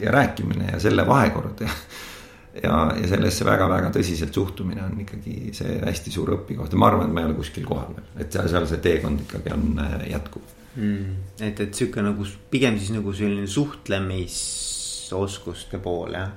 [0.02, 1.68] ja rääkimine ja selle vahekord ja
[2.54, 7.06] ja, ja sellesse väga-väga tõsiselt suhtumine on ikkagi see hästi suur õpikoht ja ma arvan,
[7.08, 9.92] et ma ei ole kuskil kohal veel, et seal, seal see teekond ikkagi on äh,
[10.14, 10.44] jätkuv.
[10.76, 11.10] Mm,.
[11.42, 16.30] et, et sihuke nagu pigem siis nagu selline suhtlemisoskuste pool jah.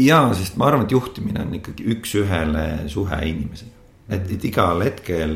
[0.00, 3.76] ja, sest ma arvan, et juhtimine on ikkagi üks-ühele suhe inimesega,
[4.08, 5.32] et, et igal hetkel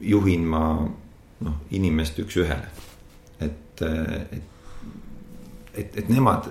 [0.00, 0.64] juhin ma
[1.44, 2.68] noh, inimest üks-ühele,
[3.44, 4.44] et, et
[5.74, 6.48] et, et nemad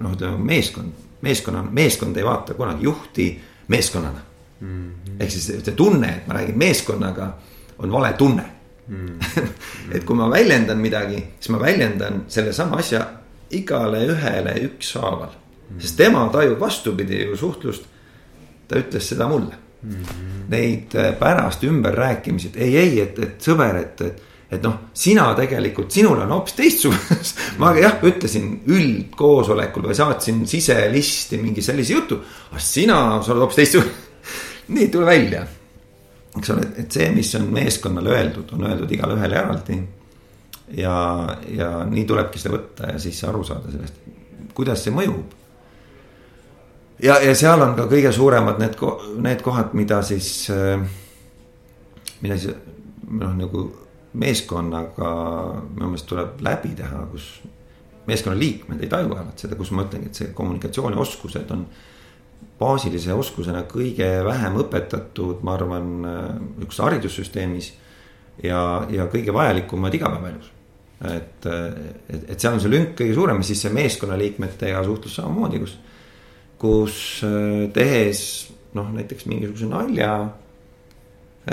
[0.00, 4.20] noh, ütleme meeskond, meeskonna, meeskond ei vaata kunagi juhti meeskonnana
[4.60, 5.12] mm -hmm..
[5.20, 7.32] ehk siis see tunne, et ma räägin meeskonnaga,
[7.78, 8.44] on vale tunne
[8.88, 9.06] mm.
[9.06, 9.48] -hmm.
[9.94, 13.06] et kui ma väljendan midagi, siis ma väljendan sellesama asja
[13.50, 15.76] igale ühele ükshaaval mm.
[15.76, 15.80] -hmm.
[15.80, 17.84] sest tema tajub vastupidi ju suhtlust.
[18.68, 19.90] ta ütles seda mulle mm.
[19.90, 20.30] -hmm.
[20.48, 25.28] Neid äh, pärast ümberrääkimisi, et ei, ei, et, et sõber, et, et et noh, sina
[25.38, 27.18] tegelikult, sinul on hoopis teistsugune
[27.62, 32.18] ma jah, ütlesin üldkoosolekul või saatsin siselisti mingi sellise jutu.
[32.50, 33.92] aga sina, sa oled hoopis teistsugune
[34.74, 35.44] nii, tule välja.
[36.38, 39.76] eks ole, et see, mis on meeskonnale öeldud, on öeldud igale ühele eraldi.
[40.78, 40.94] ja,
[41.54, 44.00] ja nii tulebki seda võtta ja siis aru saada sellest,
[44.54, 45.36] kuidas see mõjub.
[47.06, 48.74] ja, ja seal on ka kõige suuremad need,
[49.22, 50.50] need kohad, mida siis,
[52.18, 52.58] mida siis
[53.10, 53.68] noh, nagu
[54.18, 55.10] meeskonnaga
[55.70, 57.28] minu meelest tuleb läbi teha, kus
[58.10, 61.66] meeskonnaliikmed ei taju alati seda, kus ma ütlengi, et see kommunikatsioonioskused on
[62.60, 65.92] baasilise oskusena kõige vähem õpetatud, ma arvan,
[66.64, 67.72] üks haridussüsteemis.
[68.42, 70.50] ja, ja kõige vajalikumad igapäevaelus.
[71.14, 75.62] et, et, et seal on see lünk kõige suurem ja siis see meeskonnaliikmetega suhtlus samamoodi,
[75.62, 75.78] kus,
[76.58, 76.96] kus
[77.72, 78.22] tehes
[78.74, 80.12] noh, näiteks mingisuguse nalja,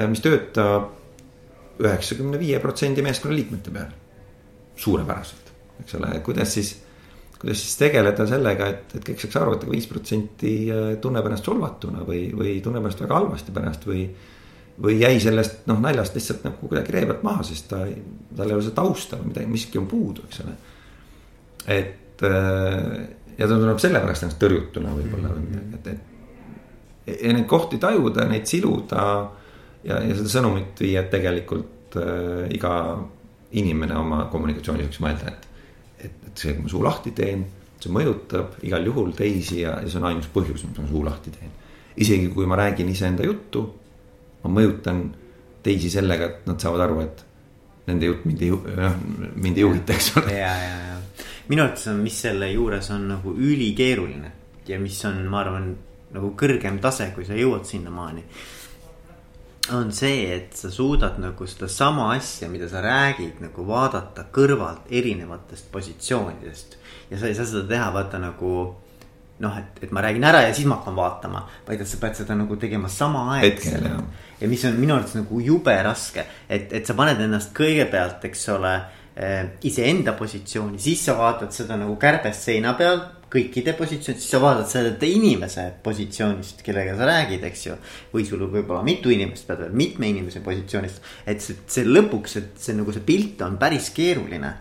[0.10, 0.97] mis töötab
[1.84, 3.96] üheksakümne viie protsendi meeskonnaliikmete peal.
[4.78, 5.48] suurepäraselt,
[5.82, 6.76] eks ole, kuidas siis,
[7.40, 11.50] kuidas siis tegeleda sellega, et, et kõik saaks aru, et viis protsenti äh, tunneb ennast
[11.50, 14.08] solvatuna või, või tunneb ennast väga halvasti pärast või.
[14.78, 17.80] või jäi sellest noh naljast lihtsalt nagu kuidagi ree pealt maha, sest ta,
[18.38, 20.54] tal ei ole seda tausta või midagi, miski on puudu, eks ole.
[21.66, 27.18] et äh, ja ta tunneb sellepärast ennast tõrjutuna võib-olla või midagi, et, et.
[27.26, 29.08] ja neid kohti tajuda, neid siluda
[29.88, 32.74] ja, ja seda sõnumit viia, et tegelikult äh, iga
[33.58, 35.48] inimene oma kommunikatsioonis võiks mõelda, et.
[36.08, 37.46] et, et see, kui ma suu lahti teen,
[37.78, 41.34] see mõjutab igal juhul teisi ja, ja see on ainus põhjus, miks ma suu lahti
[41.36, 41.54] teen.
[41.98, 43.64] isegi kui ma räägin iseenda juttu,
[44.44, 45.08] ma mõjutan
[45.64, 47.24] teisi sellega, et nad saavad aru, et
[47.88, 49.00] nende jutt mind ei, noh
[49.40, 50.36] mind ei huvita, eks ole.
[50.36, 50.98] ja, ja, ja
[51.48, 54.32] minu arvates on, mis selle juures on nagu ülikeeruline
[54.68, 55.72] ja mis on, ma arvan,
[56.12, 58.26] nagu kõrgem tase, kui sa jõuad sinnamaani
[59.74, 65.72] on see, et sa suudad nagu sedasama asja, mida sa räägid, nagu vaadata kõrvalt erinevatest
[65.72, 66.78] positsioonidest.
[67.10, 68.52] ja sa ei saa seda teha, vaata nagu
[69.40, 72.16] noh, et, et ma räägin ära ja siis ma hakkan vaatama, vaid et sa pead
[72.18, 73.90] seda nagu tegema samaaegselt.
[74.42, 78.48] ja mis on minu arvates nagu jube raske, et, et sa paned ennast kõigepealt, eks
[78.56, 84.32] ole äh,, iseenda positsiooni, siis sa vaatad seda nagu kärbest seina peal kõikide positsioonid, siis
[84.32, 87.78] sa vaatad selle inimese positsioonist, kellega sa räägid, eks ju.
[88.14, 91.02] või sul võib olla mitu inimest, pead veel mitme inimese positsioonist.
[91.26, 94.54] et see, see lõpuks, et see nagu see pilt on päris keeruline.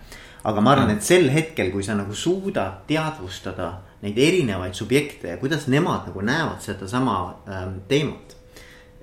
[0.46, 5.40] aga ma arvan, et sel hetkel, kui sa nagu suudad teadvustada neid erinevaid subjekte ja
[5.40, 8.37] kuidas nemad nagu näevad sedasama ähm, teemat.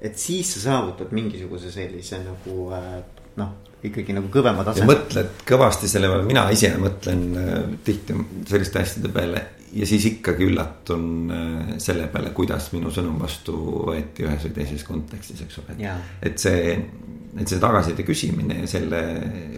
[0.01, 2.99] et siis sa saavutad mingisuguse sellise nagu äh,
[3.39, 4.87] noh ikkagi nagu kõvema taseme.
[4.93, 7.51] mõtled kõvasti selle peale, mina ise mõtlen äh,
[7.83, 8.15] tihti
[8.49, 9.43] selliste asjade peale
[9.73, 13.57] ja siis ikkagi üllatun äh, selle peale, kuidas minu sõnum vastu
[13.89, 15.77] võeti ühes või teises kontekstis, eks ole.
[16.23, 16.77] et see,
[17.35, 19.03] et see tagasiside küsimine ja selle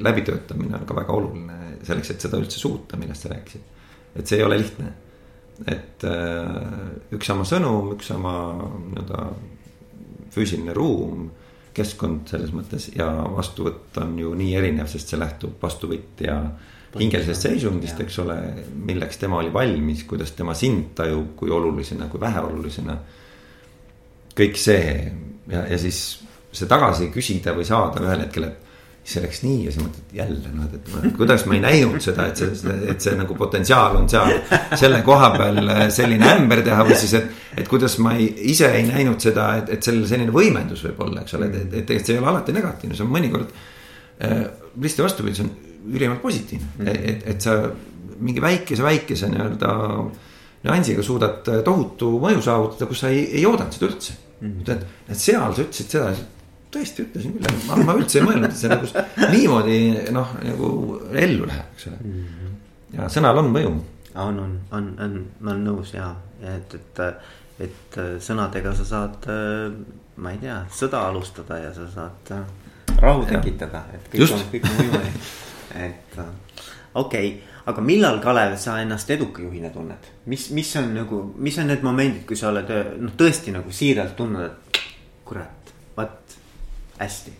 [0.06, 3.74] läbitöötamine on ka väga oluline selleks, et seda üldse suuta, millest sa rääkisid.
[4.16, 4.94] et see ei ole lihtne,
[5.70, 6.54] et äh,
[7.14, 9.28] üks sama sõnum, üks sama nii-öelda
[10.36, 11.30] füüsiline ruum
[11.76, 16.38] keskkond selles mõttes ja vastuvõtt on ju nii erinev, sest see lähtub vastuvõtja
[16.96, 18.38] hingelisest seisundist, eks ole,
[18.88, 22.98] milleks tema oli valmis, kuidas tema sind tajub, kui olulisena, kui väheolulisena.
[24.36, 25.12] kõik see.
[25.48, 26.00] Ja, ja siis
[26.52, 28.65] see tagasi küsida või saada ühel hetkel, et
[29.06, 30.88] siis see läks nii ja siis mõtled jälle noh, et
[31.18, 34.32] kuidas ma ei näinud seda, et see, et see nagu potentsiaal on seal
[34.82, 37.30] selle koha peal äh, selline ämber teha või siis, et.
[37.62, 41.22] et kuidas ma ei, ise ei näinud seda, et, et sellel selline võimendus võib olla,
[41.22, 43.54] eks ole, et, et, et see ei ole alati negatiivne, see on mõnikord
[44.26, 44.46] äh,.
[44.82, 45.54] risti vastupidi, see on
[45.94, 47.10] ülimalt positiivne mm, -hmm.
[47.14, 47.60] et, et sa
[48.26, 49.74] mingi väikese, väikese nii-öelda
[50.66, 54.48] nüansiga suudad tohutu mõju saavutada, kus sa ei, ei oodanud seda üldse mm.
[54.50, 54.72] -hmm.
[54.72, 56.16] et, et seal sa ütlesid seda
[56.76, 58.90] tõesti ütlesin küll, ma, ma üldse ei mõelnud, et see nagu
[59.34, 59.80] niimoodi
[60.16, 60.72] noh, nagu
[61.26, 62.20] ellu läheb, eks ole mm.
[62.28, 62.60] -hmm.
[63.00, 63.74] ja sõnal on mõju.
[64.16, 66.12] on, on, on, on, ma olen nõus ja,
[66.56, 67.04] et, et,
[67.68, 69.28] et sõnadega sa saad,
[70.16, 72.36] ma ei tea, sõda alustada ja sa saad
[73.02, 74.40] rahu tekitada, et kõik Just.
[74.40, 75.34] on, kõik on võimalik
[75.90, 76.24] et
[76.94, 81.58] okei okay aga millal, Kalev, sa ennast eduka juhina tunned, mis, mis on nagu, mis
[81.62, 82.70] on need momendid, kui sa oled
[83.02, 84.82] noh, tõesti nagu siiralt tundnud, et
[85.26, 85.65] kurat,
[87.00, 87.32] hästi.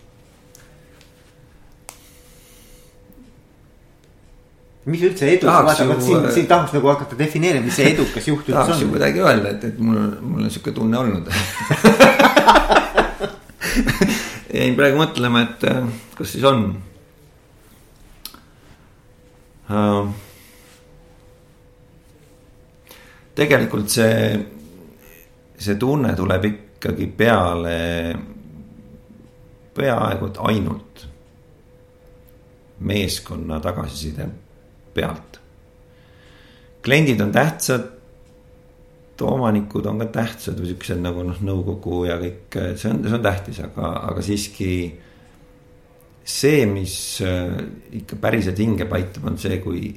[4.86, 8.28] mis üldse edu, vaata vot siin, äh, siin tahaks nagu hakata defineerima, mis see edukas
[8.28, 8.66] juht üldse on.
[8.68, 11.26] tahaks ju kuidagi öelda, et, et mul, mul on sihuke tunne olnud
[14.60, 16.68] jäin praegu mõtlema, et äh, kas siis on
[19.66, 20.06] Äh,
[23.34, 24.36] tegelikult see,
[25.58, 27.78] see tunne tuleb ikkagi peale
[29.76, 31.06] peaaegu et ainult
[32.86, 34.28] meeskonna tagasiside
[34.94, 35.40] pealt.
[36.84, 37.92] kliendid on tähtsad,
[39.24, 43.24] omanikud on ka tähtsad või siuksed nagu noh, nõukogu ja kõik, see on, see on
[43.24, 44.70] tähtis, aga, aga siiski
[46.26, 47.56] see, mis äh,
[48.00, 49.88] ikka päriselt hinge paitab, on see, kui,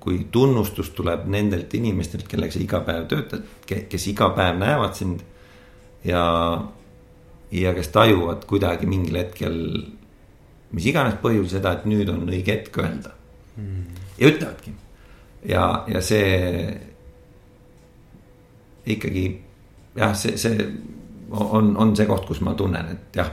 [0.00, 5.24] kui tunnustus tuleb nendelt inimestelt, kellega sa iga päev töötad, kes iga päev näevad sind.
[6.04, 6.22] ja,
[7.52, 9.56] ja kes tajuvad kuidagi mingil hetkel,
[10.76, 13.14] mis iganes põhjusel seda, et nüüd on õige hetk öelda.
[13.56, 14.00] Mm..
[14.18, 14.72] ja ütlevadki.
[15.50, 16.30] Ja, ja see
[18.86, 19.24] ikkagi
[19.96, 20.68] jah, see, see
[21.30, 23.30] on, on see koht, kus ma tunnen, et jah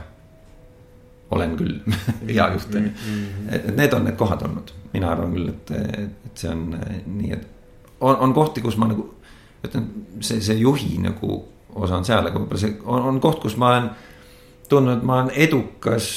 [1.34, 1.74] olen küll
[2.30, 2.92] hea juht on ju.
[3.52, 5.72] Et need on need kohad olnud, mina arvan küll, et,
[6.24, 7.46] et see on äh, nii, et
[8.00, 9.04] on, on kohti, kus ma nagu
[9.64, 9.88] ütlen,
[10.24, 11.42] see, see juhi nagu
[11.74, 13.88] osa on seal, aga võib-olla see on, on koht, kus ma olen
[14.68, 16.10] tundnud, ma olen edukas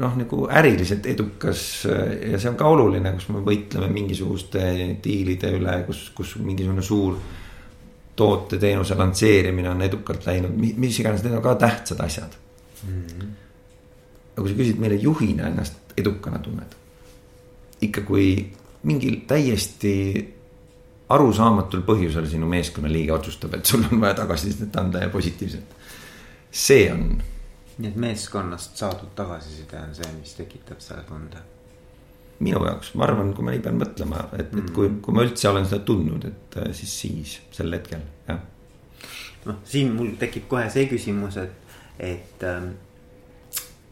[0.00, 4.64] noh, nagu äriliselt edukas ja see on ka oluline, kus me võitleme mingisuguste
[5.04, 7.18] diilide üle, kus, kus mingisugune suur
[8.16, 12.34] toote-teenuse lansseerimine on edukalt läinud, mis iganes, need on ka tähtsad asjad
[12.86, 13.04] mm.
[13.06, 13.30] -hmm
[14.40, 16.76] aga kui sa küsid, mille juhina ennast edukana tunned.
[17.80, 18.52] ikka kui
[18.84, 19.92] mingil täiesti
[21.10, 25.76] arusaamatul põhjusel sinu meeskonnaliige otsustab, et sul on vaja tagasisidet anda ja positiivset.
[26.50, 27.22] see on.
[27.78, 31.42] nii et meeskonnast saadud tagasiside on see, mis tekitab selle tunde.
[32.40, 35.26] minu jaoks, ma arvan, kui ma nii pean mõtlema, et mm., et kui, kui ma
[35.26, 38.40] üldse olen seda tundnud, et äh, siis, siis sel hetkel, jah.
[39.46, 42.72] noh, siin mul tekib kohe see küsimus, et, et ähm,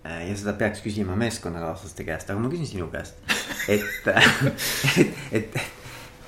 [0.08, 3.18] Äh, ja seda peaks küsima meeskonnakaaslaste käest, aga ma küsin sinu käest.
[3.68, 3.82] et,
[5.00, 5.58] et, et, et,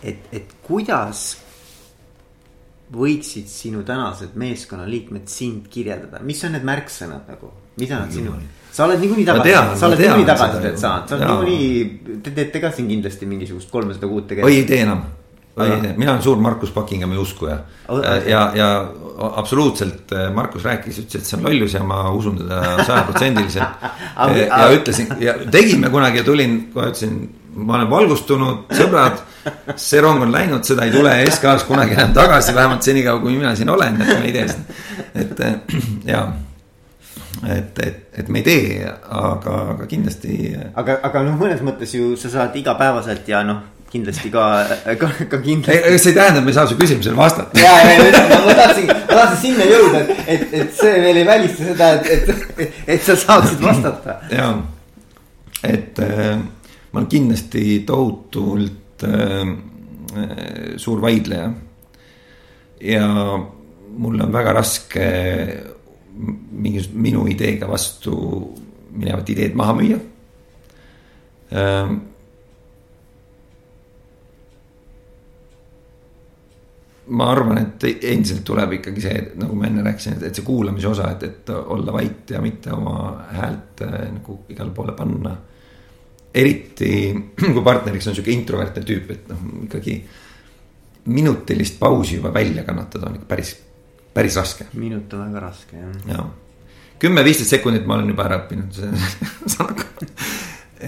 [0.05, 1.25] et kuidas
[2.91, 8.35] võiksid sinu tänased meeskonnaliikmed sind kirjeldada, mis on need märksõnad nagu, mida nad sinu,
[8.75, 12.73] sa oled niikuinii tagasisidet, sa oled niikuinii tagasisidet saanud, sa oled niikuinii, te teete ka
[12.75, 14.51] siin kindlasti mingisugust kolmesada kuut tegevust.
[14.51, 15.05] oi ei tee enam
[15.97, 17.59] mina olen suur Markus Buckinghami uskuja
[18.27, 18.69] ja, ja
[19.21, 23.85] absoluutselt äh, Markus rääkis, ütles, et see on lollus ja ma usun teda sajaprotsendiliselt.
[24.47, 27.19] ja ütlesin ja tegime kunagi ja tulin, kohe ütlesin,
[27.55, 29.25] ma olen valgustunud, sõbrad.
[29.77, 33.55] see rong on läinud, seda ei tule SK-s kunagi enam tagasi, vähemalt senikaua, kui mina
[33.57, 34.79] siin olen, et me ei tee seda.
[35.15, 35.83] et äh,
[36.13, 36.23] ja
[37.49, 40.55] et, et, et me ei tee, aga, aga kindlasti.
[40.75, 44.45] aga, aga noh, mõnes mõttes ju sa saad igapäevaselt ja noh kindlasti ka,
[44.99, 45.99] ka, ka kindlasti.
[45.99, 47.59] see ei tähenda, et me ei saa su küsimusele vastata.
[47.59, 51.27] ja, ja, ja ma tahtsin, ma tahtsin sinna jõuda, et, et, et see veel ei
[51.27, 52.31] välista seda, et,
[52.61, 54.21] et, et sa saaksid vastata.
[54.35, 54.53] ja,
[55.67, 56.37] et äh,
[56.93, 59.57] ma olen kindlasti tohutult äh,
[60.81, 61.51] suur vaidleja.
[62.81, 63.07] ja
[63.91, 65.09] mul on väga raske
[66.21, 68.15] mingisugust minu ideega vastu
[68.91, 69.99] minevat ideed maha müüa
[71.55, 71.93] äh,
[77.11, 80.89] ma arvan, et endiselt tuleb ikkagi see, nagu ma enne rääkisin, et, et see kuulamise
[80.91, 85.37] osa, et, et olla vait ja mitte oma häält äh, nagu igale poole panna.
[86.35, 86.93] eriti
[87.55, 89.97] kui partneriks on sihuke introvertne tüüp, et noh, ikkagi
[91.11, 93.57] minutilist pausi juba välja kannatada on ikka päris,
[94.15, 94.65] päris raske.
[94.75, 95.93] minut on väga raske jah.
[96.13, 96.27] jaa,
[97.03, 98.71] kümme-viisteist sekundit ma olen juba ära õppinud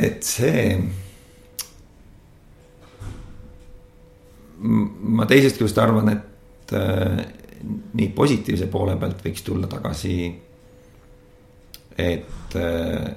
[0.07, 0.79] et see
[4.63, 7.23] ma teisest küljest arvan, et äh,
[7.95, 10.17] nii positiivse poole pealt võiks tulla tagasi.
[11.99, 13.13] et äh,,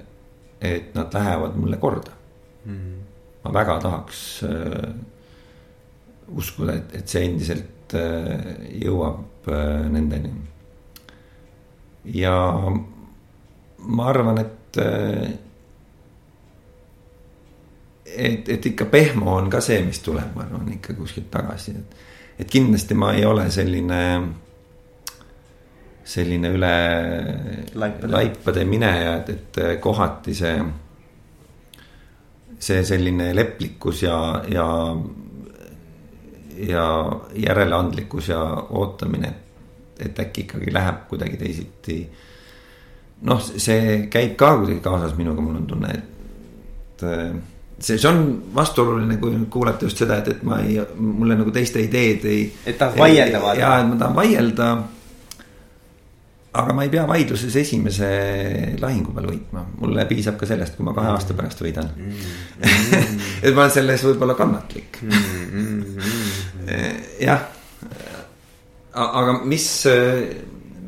[0.62, 2.12] et nad lähevad mulle korda
[2.66, 2.74] mm.
[2.74, 3.00] -hmm.
[3.43, 4.93] ma väga tahaks äh,
[6.28, 10.34] uskuda, et, et see endiselt äh, jõuab äh, nendeni.
[12.06, 12.62] ja
[13.78, 14.78] ma arvan, et.
[18.06, 22.01] Et, et ikka pehmo on ka see, mis tuleb, ma arvan ikka kuskilt tagasi, et.
[22.39, 24.01] et kindlasti ma ei ole selline.
[26.06, 26.74] selline üle
[27.74, 30.58] laipade, laipade mineja, et, et kohati see.
[32.60, 34.68] see selline leplikkus ja, ja
[36.56, 36.86] ja
[37.36, 38.39] järeleandlikkus ja
[38.70, 39.34] ootamine,
[39.99, 41.97] et äkki ikkagi läheb kuidagi teisiti
[43.28, 47.03] noh, see käib ka kuidagi kaasas minuga, mul on tunne, et
[47.80, 48.19] see, see on
[48.55, 52.43] vastuoluline, kui kuulata just seda, et, et ma ei, mulle nagu teiste ideed ei.
[52.65, 53.59] et tahad vaielda vaata.
[53.59, 54.69] ja, et ma tahan vaielda.
[56.55, 58.09] aga ma ei pea vaidluses esimese
[58.80, 62.32] lahingu peal võitma, mulle piisab ka sellest, kui ma kahe aasta pärast võidan mm.
[63.45, 65.84] et ma olen selles võib-olla kannatlik mm.
[65.99, 67.05] -hmm.
[67.26, 67.47] jah,
[68.95, 69.69] aga mis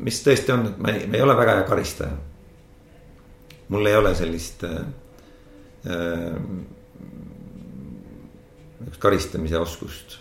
[0.08, 2.16] mis tõesti on, et ma ei, ma ei ole väga hea karistaja.
[3.68, 4.78] mul ei ole sellist äh,
[9.00, 10.18] karistamise oskust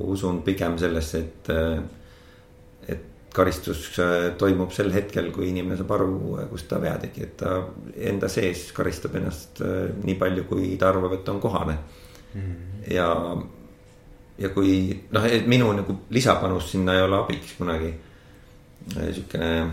[0.00, 1.50] usun pigem sellesse, et
[2.88, 3.04] et
[3.34, 3.90] karistus
[4.40, 6.14] toimub sel hetkel, kui inimene saab aru,
[6.50, 7.58] kus ta vea tegi, et ta
[8.08, 9.60] enda sees karistab ennast
[10.04, 12.40] nii palju, kui ta arvab, et on kohane mm.
[12.40, 12.92] -hmm.
[12.94, 13.08] ja
[14.38, 17.94] ja kui noh, minu nagu lisapanus sinna ei ole abiks kunagi.
[18.88, 19.66] sihukene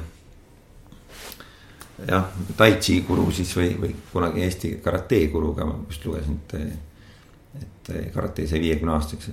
[2.04, 2.28] jah,
[2.58, 6.58] tai chi guru siis või, või kunagi Eesti karate guru ka ma just lugesin, et.
[7.62, 9.30] et karate sai viiekümne aastaseks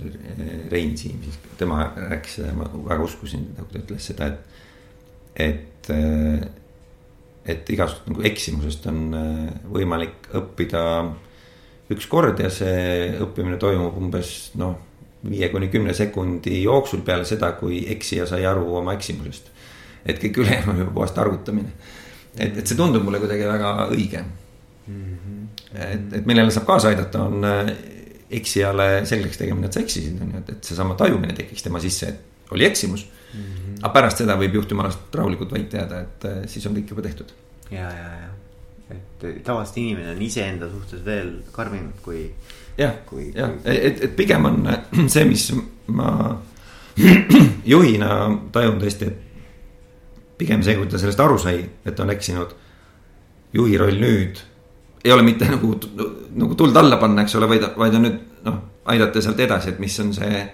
[0.71, 5.49] Rein Siim, siis tema rääkis seda ja ma väga uskusin, kui ta ütles seda, et,
[5.49, 5.91] et.
[7.49, 9.01] et igast nagu eksimusest on
[9.73, 10.83] võimalik õppida
[11.91, 14.77] üks kord ja see õppimine toimub umbes noh
[15.29, 19.51] viie kuni kümne sekundi jooksul peale seda, kui eksija sai aru oma eksimusest.
[20.05, 21.69] et kõik ülejäänu on juba puhast arvutamine.
[22.37, 24.21] Et, et see tundub mulle kuidagi väga õige
[24.87, 25.15] mm.
[25.15, 25.47] -hmm.
[25.73, 27.73] et, et millele saab kaasa aidata, on äh,
[28.33, 32.09] eksijale selgeks tegemine, et sa eksisid, on ju, et, et seesama tajumine tekiks tema sisse,
[32.09, 33.39] et oli eksimus mm.
[33.39, 33.75] -hmm.
[33.81, 37.33] aga pärast seda võib juhtumalast rahulikult vait jääda, et äh, siis on kõik juba tehtud.
[37.71, 38.31] ja, ja, ja,
[38.91, 42.31] et tavaliselt inimene on iseenda suhtes veel karmim kui
[42.77, 42.93] jah,
[43.35, 44.67] jah, et, et pigem on
[45.13, 45.51] see, mis
[45.87, 46.09] ma
[47.73, 49.32] juhina tajun tõesti, et
[50.43, 52.59] pigem see, kui ta sellest aru sai, et on eksinud.
[53.53, 54.39] juhi roll nüüd
[55.03, 55.73] ei ole mitte nagu,
[56.39, 59.81] nagu tuld alla panna, eks ole, vaid, vaid on nüüd noh, aidata sealt edasi, et
[59.83, 60.45] mis on see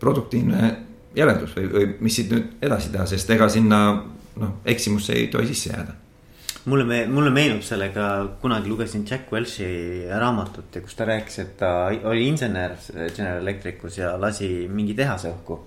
[0.00, 0.70] produktiivne
[1.16, 3.80] järeldus või, või mis siit nüüd edasi teha, sest ega sinna
[4.40, 5.96] noh, eksimusse ei tohi sisse jääda
[6.70, 8.06] mulle me-, mulle meenub sellega,
[8.40, 12.76] kunagi lugesin Jack Welchi raamatut ja kus ta rääkis, et ta oli insener
[13.16, 15.58] General Electricus ja lasi mingi tehase õhku.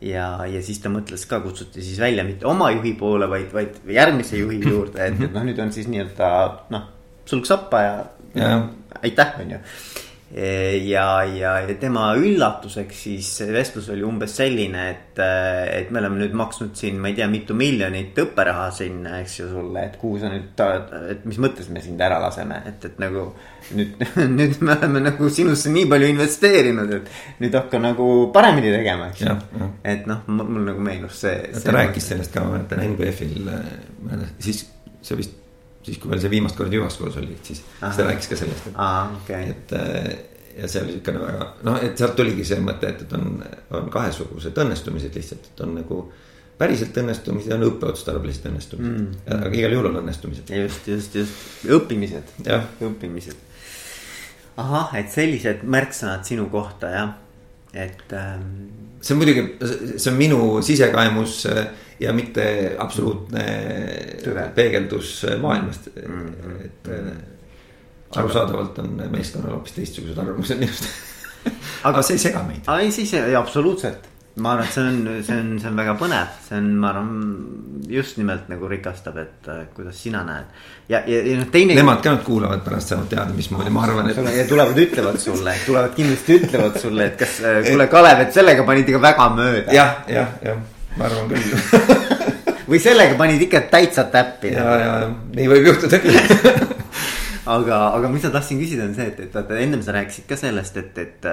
[0.00, 3.80] Ja, ja siis ta mõtles ka, kutsuti siis välja mitte oma juhi poole, vaid, vaid
[3.94, 6.28] järgmise juhi juurde, et, et noh, nüüd on siis nii-öelda
[6.74, 6.90] noh,
[7.28, 7.96] sulg sappa ja,
[8.38, 8.52] ja.
[9.02, 9.62] aitäh, on ju
[10.30, 15.20] ja, ja, ja tema üllatuseks siis vestlus oli umbes selline, et,
[15.72, 19.48] et me oleme nüüd maksnud siin, ma ei tea, mitu miljonit õpperaha sinna, eks ju,
[19.54, 20.60] sulle, et kuhu sa nüüd,
[21.14, 23.30] et mis mõttes me sind ära laseme, et, et nagu.
[23.72, 24.04] nüüd,
[24.38, 27.10] nüüd me oleme nagu sinusse nii palju investeerinud, et
[27.40, 29.34] nüüd hakka nagu paremini tegema, eks ju.
[29.88, 31.36] et noh, mul nagu meenus see.
[31.56, 33.48] ta see rääkis sellest ka, ma mäletan NBF-il,
[34.44, 34.66] siis
[35.00, 35.47] see vist
[35.88, 37.92] siis kui veel see viimast korda Jyvascoos oli, siis Aha.
[37.96, 40.10] ta rääkis ka sellest, et Aha, okay., et äh,
[40.58, 43.36] ja see oli siukene väga noh, et sealt tuligi see mõte, et, et on,
[43.78, 46.00] on kahesugused õnnestumised lihtsalt, et on nagu
[46.58, 50.50] päriselt õnnestumised ja on õppeotstarbelised õnnestumised mm., aga igal juhul on õnnestumised.
[50.62, 52.34] just, just, just õppimised,
[52.88, 53.46] õppimised.
[54.58, 57.16] ahah, et sellised märksõnad sinu kohta jah,
[57.72, 58.87] et ähm....
[59.00, 59.44] see on muidugi,
[59.96, 61.66] see on minu sisekaemus äh,
[62.00, 62.44] ja mitte
[62.78, 63.44] absoluutne
[64.22, 64.46] Tõve.
[64.54, 66.64] peegeldus maailmast mm, -hmm.
[66.64, 67.12] et äh,
[68.16, 70.88] arusaadavalt on meeskonnal hoopis teistsugused arvamused minust
[71.88, 72.70] aga see ei sega meid.
[72.80, 74.08] ei, siis absoluutselt,
[74.38, 77.12] ma arvan, et see on, see on, see on väga põnev, see on, ma arvan,
[77.90, 80.48] just nimelt nagu rikastab, et äh, kuidas sina näed.
[80.88, 81.76] ja, ja, ja noh, teine.
[81.78, 84.24] Nemad ka nüüd kuulavad pärast, saavad teada, mismoodi ma arvan, et.
[84.36, 88.66] ja tulevad, ütlevad sulle, tulevad kindlasti ütlevad sulle, et kas, äh, kuule, Kalev, et sellega
[88.68, 89.86] panid ikka väga mööda ja,.
[90.08, 90.66] jah, jah, jah
[90.98, 92.08] ma arvan küll
[92.70, 94.52] või sellega panid ikka täitsa täppi.
[94.54, 96.18] ja, ja nii võib juhtuda küll
[97.56, 100.38] aga, aga mis ma tahtsin küsida, on see, et, et vaata ennem sa rääkisid ka
[100.40, 101.30] sellest, et, et,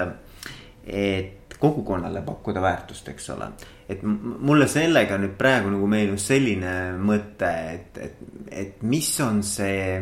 [0.86, 3.48] et kogukonnale pakkuda väärtust, eks ole.
[3.88, 10.00] et mulle sellega nüüd praegu nagu meenus selline mõte, et, et, et mis on see,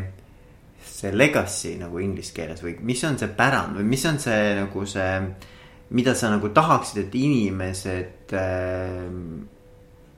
[0.85, 4.87] see legacy nagu inglise keeles või mis on see pärand või mis on see nagu
[4.89, 5.11] see
[5.95, 9.11] mida sa nagu tahaksid, et inimesed äh,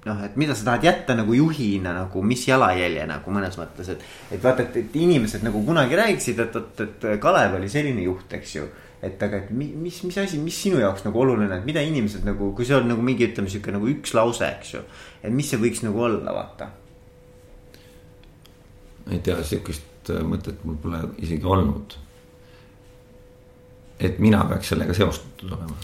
[0.06, 4.04] noh, et mida sa tahad jätta nagu juhina nagu, mis jalajälje nagu mõnes mõttes, et.
[4.30, 8.30] et vaata, et, et inimesed nagu kunagi rääkisid, et, et, et Kalev oli selline juht,
[8.38, 8.68] eks ju.
[9.06, 12.52] Et aga, et mis, mis asi, mis sinu jaoks nagu oluline, et mida inimesed nagu,
[12.56, 14.82] kui see on nagu mingi, ütleme sihuke nagu üks lause, eks ju.
[15.22, 16.70] et mis see võiks nagu olla, vaata.
[19.10, 21.96] ei tea, sihukest mõtet mul pole isegi olnud
[24.00, 25.76] et mina peaks sellega seostatud olema.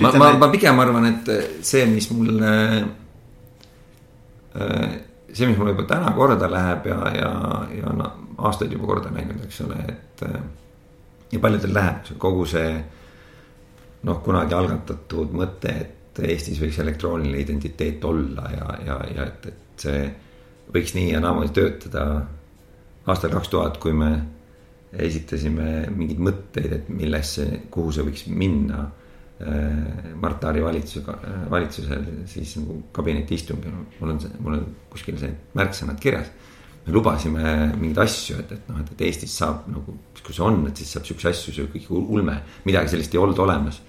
[0.00, 1.28] ma, ma, ma pigem arvan, et
[1.66, 2.52] see, mis mulle,
[4.56, 4.94] äh,
[5.32, 7.34] see, mis mul juba täna korda läheb ja, ja,
[7.76, 8.08] ja no,
[8.48, 10.24] aastaid juba korda läinud, eks ole, et.
[10.28, 10.40] Äh,
[11.32, 12.70] ja paljudel läheb kogu see
[14.06, 19.84] noh, kunagi algatatud mõte, et Eestis võiks elektrooniline identiteet olla ja, ja, ja et, et
[19.84, 20.00] see
[20.74, 22.06] võiks nii ja naamoodi töötada.
[23.06, 24.10] aastal kaks tuhat, kui me
[24.92, 28.82] esitasime mingeid mõtteid, et millesse, kuhu see võiks minna.
[29.38, 31.14] Äh, Mart Laari valitsusega,
[31.50, 36.32] valitsusel siis nagu kabinetiistungil, mul on see, mul on kuskil see märksõnad kirjas.
[36.88, 37.44] Me lubasime
[37.76, 40.96] mingeid asju, et, et noh, et, et Eestis saab nagu, kui see on, et siis
[40.96, 43.82] saab siukse asju, see kõik ulme, midagi sellist ei olnud olemas.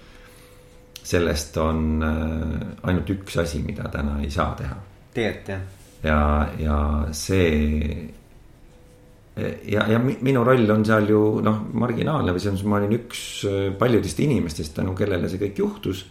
[1.10, 4.76] sellest on äh, ainult üks asi, mida täna ei saa teha.
[5.14, 5.62] tegelikult jah.
[6.04, 6.20] ja,
[6.60, 6.76] ja
[7.16, 8.10] see
[9.64, 13.24] ja, ja minu roll on seal ju noh, marginaalne või selles mõttes ma olin üks
[13.48, 16.04] äh, paljudest inimestest, tänu kellele see kõik juhtus.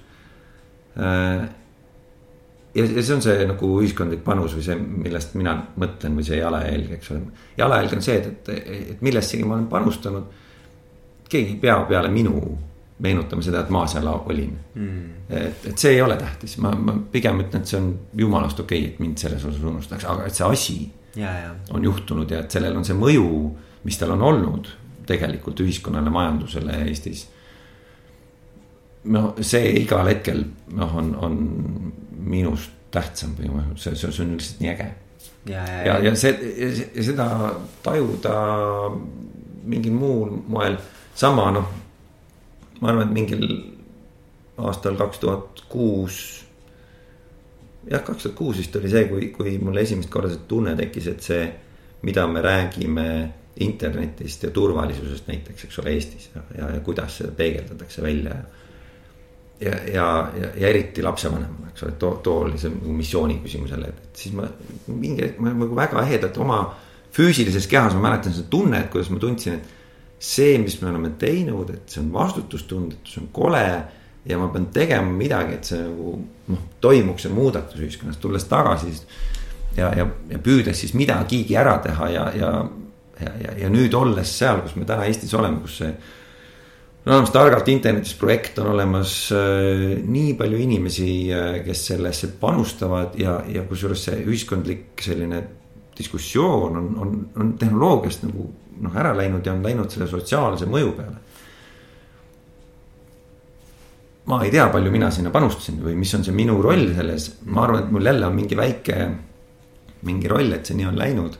[2.79, 6.39] Ja, ja see on see nagu ühiskondlik panus või see, millest mina mõtlen või see
[6.39, 7.43] jalajälg, eks ole.
[7.59, 10.41] jalajälg on see, et, et, et millessegi ma olen panustanud.
[11.29, 12.39] keegi ei pea peale minu
[12.99, 15.03] meenutama seda, et ma seal olin mm..
[15.29, 18.81] et, et see ei ole tähtis, ma, ma pigem ütlen, et see on jumalast okei
[18.83, 20.77] okay,, et mind selles osas unustatakse, aga et see asi
[21.75, 23.25] on juhtunud ja et sellel on see mõju,
[23.87, 24.67] mis tal on olnud
[25.09, 27.23] tegelikult ühiskonnale, majandusele Eestis.
[29.09, 30.43] no see igal hetkel
[30.75, 31.39] noh, on, on
[32.29, 34.87] minust tähtsam või noh, see, see, see on lihtsalt nii äge.
[35.51, 37.27] ja, ja, ja, ja see, seda
[37.85, 38.35] tajuda
[39.69, 40.79] mingil muul moel,
[41.17, 41.71] sama noh,
[42.79, 43.45] ma arvan, et mingil
[44.59, 46.19] aastal kaks tuhat kuus
[47.87, 51.11] jah, kaks tuhat kuus vist oli see, kui, kui mul esimest korda see tunne tekkis,
[51.13, 51.43] et see,
[52.07, 53.09] mida me räägime
[53.59, 58.37] internetist ja turvalisusest näiteks, eks ole, Eestis ja, ja, ja kuidas seda peegeldatakse välja.
[58.37, 58.67] ja,
[59.61, 60.07] ja, ja,
[60.55, 64.35] ja eriti lapsevanemana, eks ole, too, too oli see nagu missiooni küsimus jälle, et siis
[64.35, 64.47] ma
[64.87, 66.61] mingi hetk ma nagu väga ehedalt oma
[67.15, 69.77] füüsilises kehas, ma mäletan seda tunnet, kuidas ma tundsin, et
[70.19, 73.65] see, mis me oleme teinud, et see on vastutustundetu, see on kole
[74.29, 76.15] ja ma pean tegema midagi, et see nagu
[76.51, 78.93] noh, toimuks see muudatus ühiskonnas, tulles tagasi.
[79.77, 82.53] ja, ja, ja püüdes siis midagigi ära teha ja, ja,
[83.21, 85.93] ja, ja, ja nüüd olles seal, kus me täna Eestis oleme, kus see.
[87.05, 93.15] On olemas targalt internetis projekt, on olemas äh, nii palju inimesi, äh, kes sellesse panustavad
[93.19, 95.43] ja, ja kusjuures see ühiskondlik selline
[95.97, 100.93] diskussioon on, on, on tehnoloogiast nagu noh, ära läinud ja on läinud selle sotsiaalse mõju
[100.95, 101.17] peale
[104.29, 107.63] ma ei tea, palju mina sinna panustasin või mis on see minu roll selles, ma
[107.65, 108.97] arvan, et mul jälle on mingi väike,
[110.05, 111.37] mingi roll, et see nii on läinud.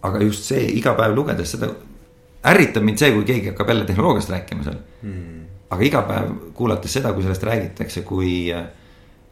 [0.00, 1.70] aga just see iga päev lugedes seda,
[2.46, 5.42] ärritab mind see, kui keegi hakkab jälle tehnoloogiast rääkima seal hmm..
[5.70, 8.32] aga iga päev kuulates seda, kui sellest räägitakse, kui,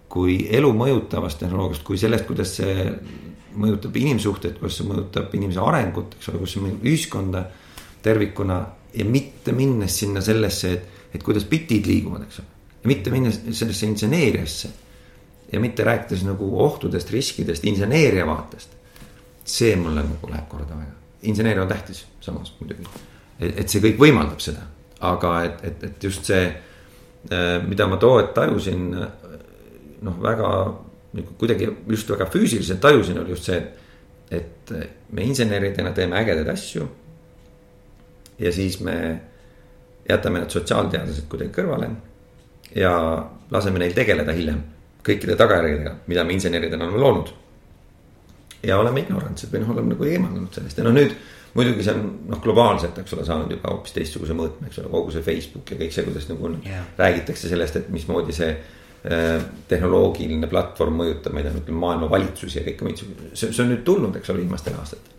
[0.08, 2.90] kui elu mõjutavast tehnoloogiast, kui sellest, kuidas see
[3.58, 7.48] mõjutab inimsuhteid, kuidas see mõjutab inimese arengut, eks ole, kuidas see mõjutab ühiskonda
[8.04, 8.60] tervikuna
[8.94, 12.48] ja mitte minnes sinna sellesse, et et kuidas bitid liiguvad, eks ole.
[12.82, 14.68] ja mitte minna sellesse inseneeriasse.
[15.52, 18.76] ja mitte rääkides nagu ohtudest, riskidest, inseneeria vaatest.
[19.44, 20.97] see mulle nagu läheb korda väga.
[21.22, 22.86] Inseneeria on tähtis samas muidugi.
[23.40, 24.64] et see kõik võimaldab seda,
[25.00, 26.44] aga et, et, et just see,
[27.32, 28.90] äh, mida ma too hetk tajusin.
[30.02, 30.48] noh, väga
[31.12, 33.58] nagu kuidagi just väga füüsiliselt tajusin, oli just see,
[34.30, 34.72] et
[35.10, 36.88] me inseneridena teeme ägedaid asju.
[38.38, 39.20] ja siis me
[40.08, 41.90] jätame need sotsiaalteadlased kuidagi kõrvale
[42.76, 42.92] ja
[43.50, 44.60] laseme neil tegeleda hiljem
[45.04, 47.32] kõikide tagajärgedega, mida me inseneridena oleme loonud.
[48.62, 51.14] Ja oleme ignorantsed või noh, oleme nagu eemaldunud sellest ja noh, nüüd
[51.58, 55.14] muidugi see on noh, globaalselt, eks ole, saanud juba hoopis teistsuguse mõõtme, eks ole, kogu
[55.14, 56.88] see Facebook ja kõik see, kuidas nagu yeah.
[56.98, 62.60] räägitakse sellest, et mismoodi see äh, tehnoloogiline platvorm mõjutab, ma ei tea, ütleme maailma valitsusi
[62.60, 65.14] ja kõike muid, see, see on nüüd tulnud, eks ole, viimastel aastatel.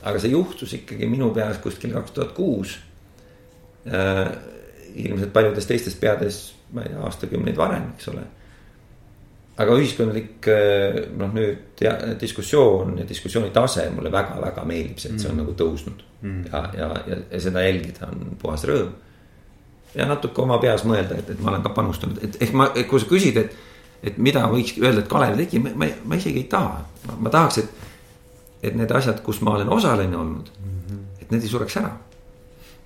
[0.00, 2.78] aga see juhtus ikkagi minu peas kuskil kaks tuhat kuus
[3.86, 4.32] Äh,
[4.94, 6.40] ilmselt paljudes teistes peades,
[6.74, 8.26] ma ei tea, aastakümneid varem, eks ole.
[9.60, 15.22] Aga ühiskondlik äh, noh, nüüd ja, diskussioon ja diskussiooni tase mulle väga-väga meeldib see, et
[15.22, 15.42] see on mm.
[15.42, 16.42] nagu tõusnud mm.
[16.50, 18.92] ja, ja, ja, ja seda jälgida on puhas rõõm.
[19.94, 23.02] ja natuke oma peas mõelda, et, et ma olen ka panustanud, et ehk ma, kui
[23.02, 23.56] sa küsid, et,
[24.06, 26.84] et mida võiks öelda, et Kalev tegi, ma, ma, ma isegi ei taha,
[27.18, 27.88] ma tahaks, et.
[28.60, 31.04] et need asjad, kus ma olen osaline olnud mm, -hmm.
[31.22, 31.94] et need ei sureks ära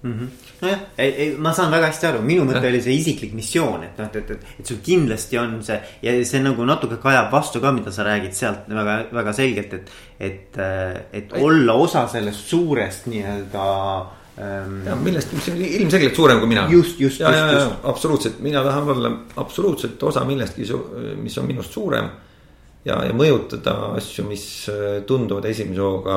[0.05, 0.29] mm -hmm.
[0.61, 3.99] nojah, ei, ei, ma saan väga hästi aru, minu mõte oli see isiklik missioon, et
[3.99, 7.73] noh, et, et, et, sul kindlasti on see ja see nagu natuke kajab vastu ka,
[7.73, 9.95] mida sa räägid sealt väga, väga selgelt, et.
[10.21, 10.61] et,
[11.13, 13.65] et olla osa sellest suurest nii-öelda
[14.39, 14.77] ähm,.
[14.87, 16.69] ja millestki, mis on ilmselgelt suurem kui mina.
[16.71, 17.73] just, just, just, just.
[17.83, 20.69] absoluutselt, mina tahan olla absoluutselt osa millestki,
[21.17, 22.09] mis on minust suurem.
[22.85, 24.47] ja, ja mõjutada asju, mis
[25.07, 26.17] tunduvad esimese hooga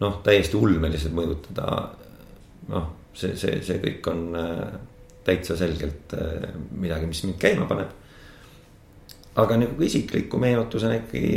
[0.00, 2.01] noh, täiesti ulmeliselt mõjutada
[2.72, 4.60] noh, see, see, see kõik on äh,
[5.26, 7.98] täitsa selgelt äh, midagi, mis mind käima paneb.
[9.40, 11.32] aga nagu isikliku meenutusena ikkagi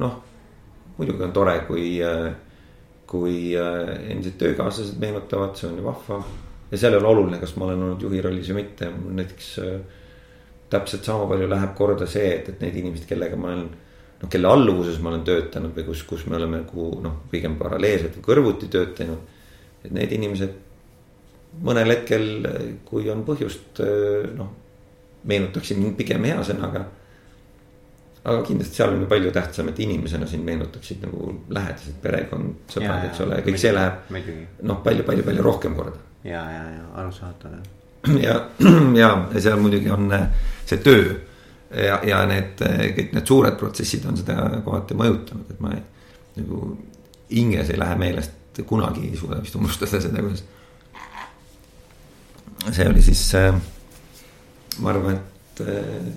[0.00, 0.18] noh,
[0.96, 2.30] muidugi on tore, kui, äh,
[3.08, 6.20] kui endised töökaaslased meenutavad, see on ju vahva.
[6.70, 9.50] ja seal ei ole oluline, kas ma olen olnud juhi rollis või mitte, mul näiteks
[10.70, 14.50] täpselt sama palju läheb korda see, et, et need inimesed, kellega ma olen noh, kelle
[14.50, 18.68] alluvuses ma olen töötanud või kus, kus me oleme nagu noh, pigem paralleelselt või kõrvuti
[18.72, 19.35] tööd teinud
[19.86, 20.62] et need inimesed
[21.66, 22.28] mõnel hetkel,
[22.84, 23.80] kui on põhjust,
[24.36, 24.52] noh,
[25.26, 26.84] meenutaksin pigem hea sõnaga.
[28.26, 33.04] aga kindlasti seal on ju palju tähtsam, et inimesena sind meenutaksid nagu lähedased, perekond, sõbrad,
[33.06, 34.10] eks ole, kõik see läheb.
[34.62, 36.02] noh, palju, palju, palju rohkem korda.
[36.24, 38.18] ja, ja, ja arusaadav jah.
[38.22, 38.36] ja,
[39.02, 40.10] ja, ja seal muidugi on
[40.66, 41.14] see töö
[41.70, 42.60] ja, ja need
[42.98, 45.72] kõik need suured protsessid on seda kohati mõjutanud, et ma
[46.36, 46.62] nagu
[47.30, 48.34] hinges ei lähe meelest
[48.64, 50.44] kunagi ei suuda vist unustada seda, kuidas.
[52.72, 53.54] see oli siis äh,,
[54.80, 56.10] ma arvan, et äh,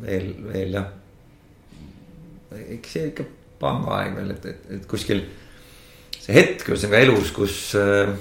[0.00, 0.90] veel, veel jah.
[2.54, 3.26] eks see ikka
[3.60, 5.24] pangaaeg veel, et, et, et kuskil
[6.18, 8.14] see hetk ühesõnaga elus, kus äh,,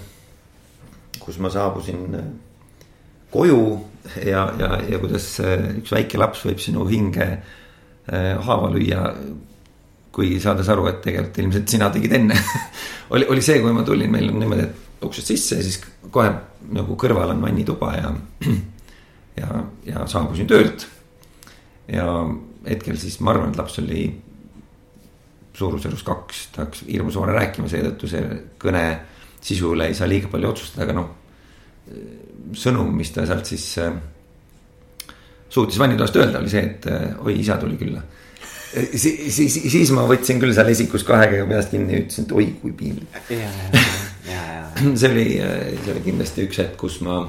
[1.23, 2.17] kus ma saabusin
[3.33, 3.63] koju
[4.25, 5.27] ja, ja, ja kuidas
[5.79, 7.27] üks väike laps võib sinu hinge
[8.03, 9.07] haava lüüa
[10.13, 12.37] kuigi saades aru, et tegelikult ilmselt sina tegid enne
[13.13, 15.79] oli, oli see, kui ma tulin, meil on niimoodi, et uksest sisse ja siis
[16.13, 16.29] kohe
[16.73, 18.11] nagu kõrval on vannituba ja.
[19.41, 20.85] ja, ja saabusin töölt.
[21.91, 22.05] ja
[22.67, 24.05] hetkel siis ma arvan, et laps oli
[25.53, 28.23] suurusjärgus kaks, ta hakkas hirmus vara rääkima, seetõttu see
[28.61, 28.85] kõne
[29.43, 31.11] sisu üle ei saa liiga palju otsustada, aga noh.
[32.57, 33.91] sõnum, mis ta sealt siis äh,
[35.51, 38.01] suutis vannitoast öelda, oli see, et äh, oi, isa tuli külla
[38.73, 42.35] siis, siis, siis ma võtsin küll seal esikus kahe käega peast kinni ja ütlesin, et
[42.37, 43.21] oi kui piinlik.
[44.99, 47.21] see oli, see oli kindlasti üks hetk, kus ma,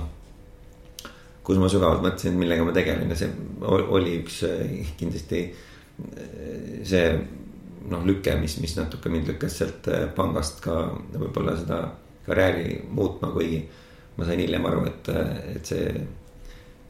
[1.45, 3.31] kus ma sügavalt mõtlesin, millega ma tegelen ja see
[3.69, 4.43] oli üks
[5.01, 5.47] kindlasti
[6.85, 7.07] see
[7.91, 11.81] noh, lüke, mis, mis natuke mind lükkas sealt pangast ka võib-olla seda
[12.25, 13.61] karjääri muutma, kuigi
[14.17, 15.11] ma sain hiljem aru, et,
[15.59, 15.89] et see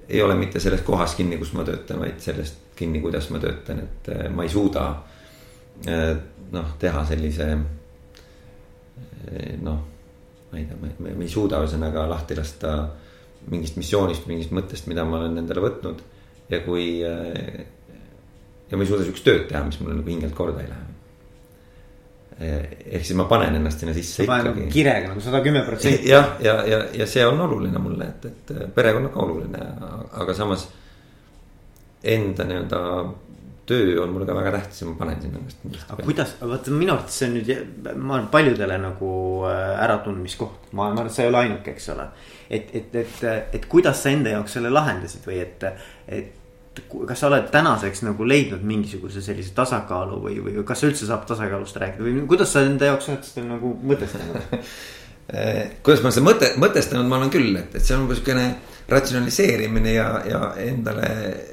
[0.08, 3.78] ei ole mitte selles kohas kinni, kus ma töötan, vaid sellest kinni, kuidas ma töötan,
[3.84, 4.84] et äh, ma ei suuda
[5.88, 6.16] äh,
[6.52, 7.58] noh, teha sellise äh,
[9.62, 9.78] noh,
[10.50, 12.70] ma ei tea, me ei suuda ühesõnaga lahti lasta
[13.50, 15.98] mingist missioonist, mingist mõttest, mida ma olen endale võtnud.
[16.48, 20.68] ja kui ja ma ei suuda sihukest tööd teha, mis mulle nagu hingelt korda ei
[20.70, 20.94] lähe
[22.34, 24.66] ehk siis ma panen ennast sinna sisse ikkagi.
[24.72, 26.08] kirega nagu sada kümme protsenti.
[26.08, 29.60] jah, ja, ja, ja, ja see on oluline mulle, et, et perekond on ka oluline,
[30.22, 30.66] aga samas
[32.04, 32.80] enda nii-öelda
[33.66, 35.90] töö on mulle ka väga tähtis ja ma panen sinna ennast.
[35.90, 37.52] aga kuidas, vaata minu arvates see on nüüd,
[37.96, 39.10] ma arvan paljudele nagu
[39.48, 42.08] äh, äratundmiskoht, ma arvan, et sa ei ole ainuke, eks ole.
[42.50, 43.22] et, et, et,
[43.56, 45.64] et kuidas sa enda jaoks selle lahendasid või et,
[46.08, 46.42] et
[47.08, 51.78] kas sa oled tänaseks nagu leidnud mingisuguse sellise tasakaalu või, või kas üldse saab tasakaalust
[51.80, 54.60] rääkida või kuidas sa enda jaoks oled seda nagu mõtestanud
[55.86, 58.48] kuidas ma seda mõte, mõtestanud ma olen küll, et, et see on umbes siukene
[58.88, 61.10] ratsionaliseerimine ja, ja endale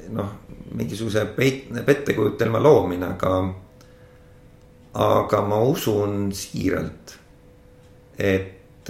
[0.09, 0.31] noh,
[0.75, 3.35] mingisuguse peit-, pettekujutelma loomine, aga.
[4.93, 7.13] aga ma usun siiralt,
[8.19, 8.89] et,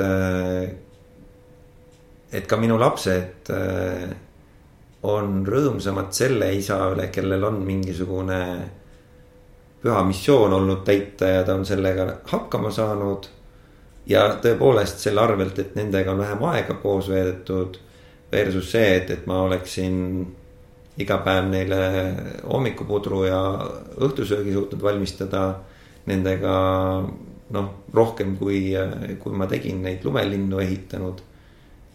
[2.34, 3.52] et ka minu lapsed
[5.04, 8.42] on rõõmsamad selle isa üle, kellel on mingisugune
[9.82, 13.30] püha missioon olnud täita ja ta on sellega hakkama saanud.
[14.06, 17.78] ja tõepoolest selle arvelt, et nendega on vähem aega koos veedetud
[18.32, 19.96] Versus see, et, et ma oleksin
[21.02, 21.80] iga päev neile
[22.48, 23.42] hommikupudru ja
[24.00, 25.44] õhtusöögi suutnud valmistada.
[26.08, 26.54] Nendega
[27.54, 28.72] noh, rohkem kui,
[29.22, 31.22] kui ma tegin neid lumelinnu ehitanud.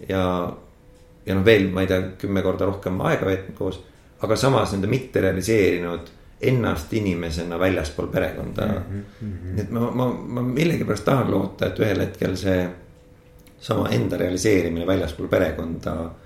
[0.09, 0.23] ja,
[1.27, 3.81] ja noh, veel ma ei tea, kümme korda rohkem aega veetnud koos.
[4.23, 9.03] aga samas nende mitte realiseerinud ennast inimesena väljaspool perekonda mm.
[9.21, 9.55] -hmm.
[9.55, 12.69] nii et ma, ma, ma millegipärast tahan loota, et ühel hetkel see
[13.61, 16.26] sama enda realiseerimine väljaspool perekonda Äh,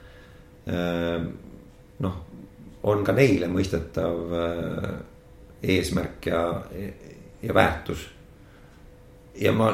[2.01, 2.17] noh,
[2.83, 4.91] on ka neile mõistetav äh,
[5.77, 6.43] eesmärk ja,
[7.43, 8.07] ja väärtus.
[9.41, 9.71] ja ma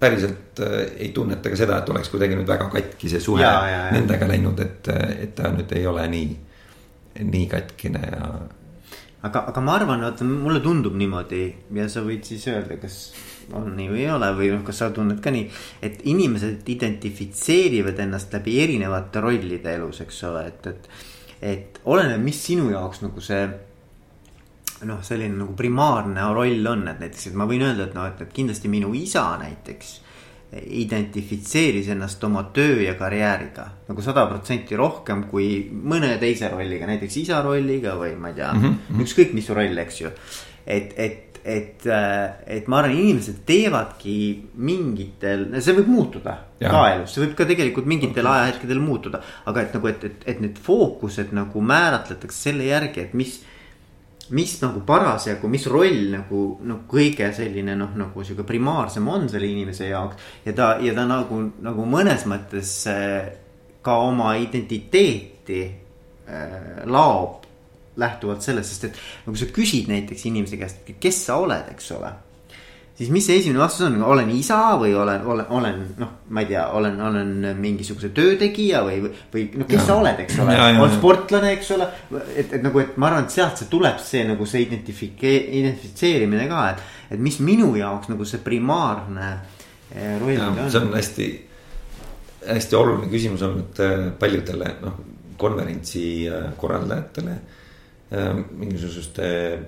[0.00, 3.52] päriselt äh, ei tunneta ka seda, et oleks kuidagi nüüd väga katki see suhe ja,
[3.66, 3.92] ja, ja.
[3.94, 6.32] nendega läinud, et, et ta nüüd ei ole nii,
[7.22, 8.32] nii katkine ja.
[9.22, 11.44] aga, aga ma arvan, vaata mulle tundub niimoodi
[11.78, 13.04] ja sa võid siis öelda, kas
[13.58, 15.48] on nii või ei ole või noh, kas sa tunned ka nii,
[15.82, 20.88] et inimesed identifitseerivad ennast läbi erinevate rollide elus, eks ole, et, et.
[21.52, 23.42] et oleneb, mis sinu jaoks nagu see
[24.88, 28.24] noh, selline nagu primaarne roll on, et näiteks, et ma võin öelda, et noh, et,
[28.24, 29.98] et kindlasti minu isa näiteks
[30.52, 37.16] identifitseeris ennast oma töö ja karjääriga nagu sada protsenti rohkem kui mõne teise rolliga, näiteks
[37.22, 39.04] isa rolliga või ma ei tea mm, -hmm.
[39.06, 40.10] ükskõik mis roll, eks ju.
[40.66, 44.16] et, et et, äh, et ma arvan, inimesed teevadki
[44.62, 46.70] mingitel, see võib muutuda ja.
[46.70, 49.22] ka elus, see võib ka tegelikult mingitel ajahetkedel muutuda.
[49.50, 53.40] aga et nagu, et, et, et need fookused nagu määratletakse selle järgi, et mis,
[54.30, 59.50] mis nagu parasjagu, mis roll nagu, nagu kõige selline noh, nagu sihuke primaarsem on selle
[59.50, 60.32] inimese jaoks.
[60.46, 63.32] ja ta, ja ta nagu, nagu mõnes mõttes äh,
[63.82, 67.41] ka oma identiteeti äh, laob
[67.96, 71.90] lähtuvalt sellest, sest et no kui sa küsid näiteks inimese käest, kes sa oled, eks
[71.96, 72.12] ole.
[72.96, 76.48] siis mis see esimene vastus on, olen isa või olen, olen, olen noh, ma ei
[76.52, 79.86] tea, olen, olen mingisuguse töötegija või, või noh, kes ja.
[79.90, 80.56] sa oled, eks ole.
[80.70, 81.88] oled sportlane, eks ole.
[82.34, 86.48] et, et nagu, et ma arvan, et sealt see tuleb see nagu see identifike-, identifitseerimine
[86.52, 86.84] ka, et,
[87.16, 89.32] et mis minu jaoks nagu see primaarne
[89.92, 90.62] eh, roll on.
[90.68, 91.32] see on hästi,
[92.48, 95.02] hästi oluline küsimus olnud eh, paljudele noh
[95.42, 97.61] konverentsi eh, korraldajatele Ähm,
[98.58, 99.58] mingisuguste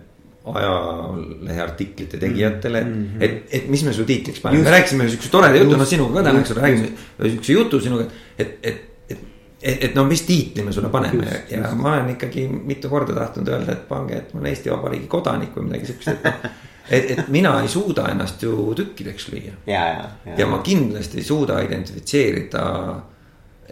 [0.45, 3.25] ajaleheartiklite tegijatele mm, -hmm.
[3.25, 6.25] et, et mis me su tiitliks paneme, me rääkisime siukse toreda jutu, noh sinuga ka
[6.29, 8.05] täna, eks ole, räägime siukse jutu sinuga.
[8.39, 9.19] et, et, et,
[9.63, 11.79] et, et no mis tiitli me sulle paneme just, ja just.
[11.81, 15.57] ma olen ikkagi mitu korda tahtnud öelda, et pange, et ma olen Eesti Vabariigi kodanik
[15.57, 16.61] või midagi siukest, et noh.
[16.91, 19.57] et, et mina ei suuda ennast ju tükkideks lüüa.
[19.67, 20.39] ja, ja, ja.
[20.39, 22.65] ja ma kindlasti ei suuda identifitseerida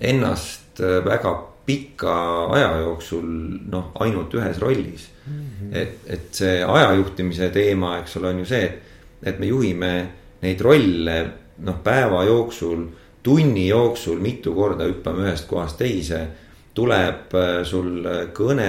[0.00, 2.14] ennast väga pika
[2.56, 3.26] aja jooksul
[3.70, 5.34] noh, ainult ühes rollis mm.
[5.34, 5.76] -hmm.
[5.78, 8.82] et, et see ajajuhtimise teema, eks ole, on ju see, et,
[9.22, 9.92] et me juhime
[10.42, 11.18] neid rolle
[11.62, 12.86] noh, päeva jooksul,
[13.22, 16.26] tunni jooksul mitu korda hüppame ühest kohast teise.
[16.74, 18.00] tuleb äh, sul
[18.32, 18.68] kõne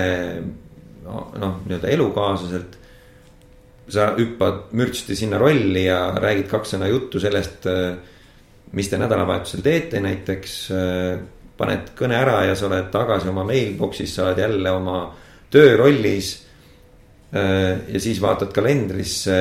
[1.04, 2.80] noh, nii-öelda elukaaslaselt.
[3.88, 7.96] sa hüppad mürtsti sinna rolli ja räägid kaks sõna juttu sellest, äh,
[8.72, 11.20] mis te nädalavahetusel teete näiteks äh,
[11.64, 14.98] paned kõne ära ja sa oled tagasi oma mailbox'is, sa oled jälle oma
[15.54, 16.34] töörollis.
[17.34, 19.38] Äh, ja siis vaatad kalendrisse.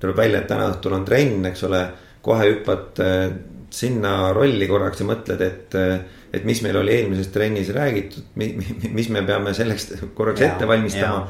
[0.00, 1.86] tuleb välja, et täna õhtul on trenn, eks ole,
[2.22, 3.30] kohe hüppad äh,
[3.72, 5.74] sinna rolli korraks ja mõtled, et.
[5.74, 10.66] Äh, et mis meil oli eelmises trennis räägitud, mis me peame selleks korraks ja, ette
[10.68, 11.22] valmistama.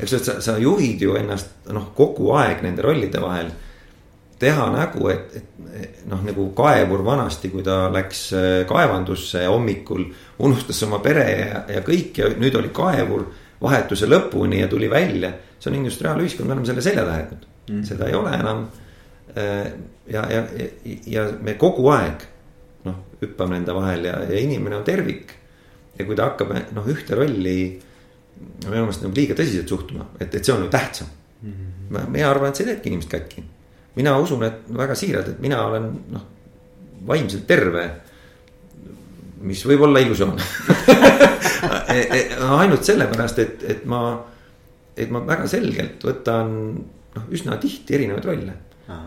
[0.00, 3.50] eks et sa, sa juhid ju ennast noh, kogu aeg nende rollide vahel
[4.38, 10.04] teha nägu, et, et noh, nagu kaevur vanasti, kui ta läks äh, kaevandusse hommikul,
[10.44, 13.28] unustas oma pere ja, ja kõik ja nüüd oli kaevur
[13.64, 15.32] vahetuse lõpuni ja tuli välja.
[15.58, 18.66] see on industriaalühiskond, me oleme selle selja taha jätnud mm., seda ei ole enam.
[19.38, 19.72] Äh,
[20.12, 20.42] ja, ja,
[21.06, 22.26] ja, me kogu aeg
[22.84, 25.32] noh, hüppame nende vahel ja, ja inimene on tervik.
[25.98, 27.58] ja kui ta hakkab noh, ühte rolli
[28.34, 31.06] minu meelest nagu liiga tõsiselt suhtuma, et, et see on ju tähtsam
[31.40, 31.52] mm.
[31.52, 32.08] -hmm.
[32.10, 33.44] mina arvan, et see teebki inimest katki
[33.96, 36.26] mina usun, et väga siiralt, et mina olen noh,
[37.06, 37.90] vaimselt terve.
[39.44, 40.38] mis võib olla illusioon
[41.92, 42.20] e, e,
[42.56, 44.00] ainult sellepärast, et, et ma,
[44.96, 46.54] et ma väga selgelt võtan
[47.14, 48.54] noh, üsna tihti erinevaid rolle.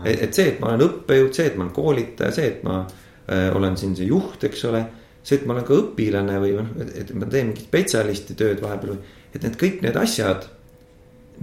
[0.04, 2.80] et, et see, et ma olen õppejõud, see, et ma olen koolitaja, see, et ma
[2.84, 4.84] äh, olen siin see juht, eks ole.
[5.22, 8.94] see, et ma olen ka õpilane või noh, et ma teen mingit spetsialisti tööd vahepeal
[8.94, 10.46] või, et need kõik need asjad.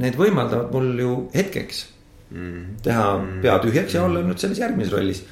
[0.01, 1.83] Need võimaldavad mul ju hetkeks.
[2.29, 3.41] Teha mm.
[3.43, 5.23] pea tühjaks ja olla nüüd selles järgmises rollis.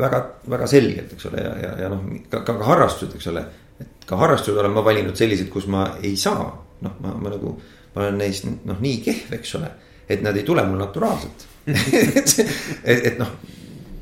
[0.00, 3.44] väga, väga selgelt, eks ole, ja, ja, ja noh, ka, ka, ka harrastused, eks ole.
[3.80, 6.50] et ka harrastused olen ma valinud sellised, kus ma ei saa,
[6.80, 7.54] noh, ma, ma nagu,
[7.94, 9.70] ma olen neist noh, nii kehv, eks ole.
[10.10, 12.36] et nad ei tule mul naturaalselt et,
[12.84, 13.30] et, et noh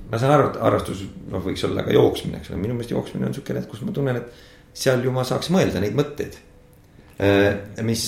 [0.08, 3.28] ma saan aru, et harrastus noh, võiks olla ka jooksmine, eks ole, minu meelest jooksmine
[3.28, 6.38] on siukene, et kus ma tunnen, et seal ju ma saaks mõelda neid mõtteid.
[7.82, 8.02] mis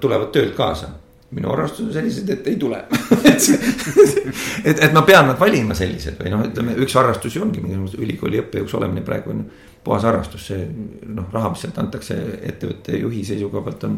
[0.00, 0.90] tulevad töölt kaasa
[1.32, 2.78] minu arvestus on sellised, et ei tule
[4.68, 8.00] et, et ma pean nad valima sellised või noh, ütleme üks harrastus ju ongi mingisuguse
[8.02, 9.44] ülikooli õppejõuks olemine praegu on
[9.84, 10.66] puhas harrastus, see
[11.10, 12.16] noh, raha, mis sealt antakse
[12.48, 13.96] ettevõtte juhi seisukoha pealt on,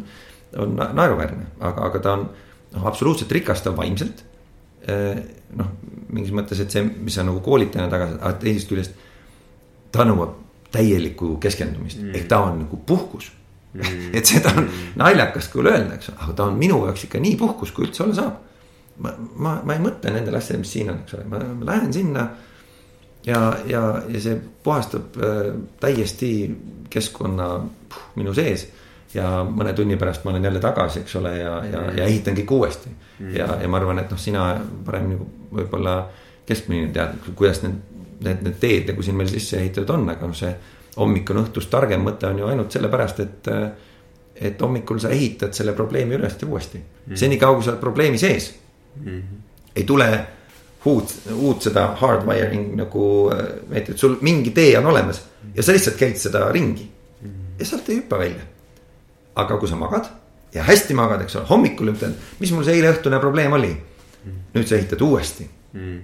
[0.65, 2.25] on naeruväärne, aga, aga ta on
[2.75, 4.25] noh, absoluutselt rikastav vaimselt.
[4.89, 5.21] Eh,
[5.57, 5.71] noh,
[6.13, 8.97] mingis mõttes, et see, mis sa nagu koolitajana taga, aga teisest küljest
[9.95, 10.41] ta nõuab
[10.75, 12.15] täielikku keskendumist mm.
[12.19, 13.31] ehk ta on nagu puhkus.
[14.15, 14.69] Et seda on
[15.01, 18.17] naljakas küll öelda, eks aga ta on minu jaoks ikka nii puhkus, kui üldse olla
[18.19, 18.41] saab.
[19.03, 21.41] ma, ma, ma ei mõtle nendele asjadele, mis siin on, eks ole, ma,
[21.73, 22.29] lähen sinna.
[23.27, 25.51] ja, ja, ja see puhastab äh,
[25.81, 26.31] täiesti
[26.91, 27.49] keskkonna
[27.89, 28.69] puh, minu sees.
[29.15, 32.51] Ja mõne tunni pärast ma olen jälle tagasi, eks ole, ja, ja, ja ehitan kõik
[32.51, 32.91] uuesti.
[33.21, 33.35] Mm..
[33.37, 34.49] ja, ja ma arvan, et noh, sina
[34.87, 35.19] paremini
[35.55, 36.01] võib-olla
[36.47, 37.77] keskmine tead, kuidas need,
[38.27, 40.51] need, need teed nagu siin meil sisse ehitatud on, aga noh, see
[40.97, 43.51] hommik on õhtust targem mõte on ju ainult sellepärast, et.
[44.35, 48.19] et hommikul sa ehitad selle probleemi üles ja uuesti mm., senikaua kui sa oled probleemi
[48.19, 49.05] sees mm.
[49.05, 49.37] -hmm.
[49.77, 50.09] ei tule
[50.85, 53.05] uut, uut seda hardwiring nagu,
[53.73, 55.23] et sul mingi tee on olemas
[55.55, 56.89] ja sa lihtsalt käid seda ringi
[57.23, 57.31] mm.
[57.59, 58.43] ja sealt ei hüppa välja
[59.35, 60.11] aga kui sa magad
[60.55, 64.43] ja hästi magad, eks ole, hommikul ütled, mis mul see eileõhtune probleem oli mm..
[64.55, 65.97] nüüd sa ehitad uuesti mm.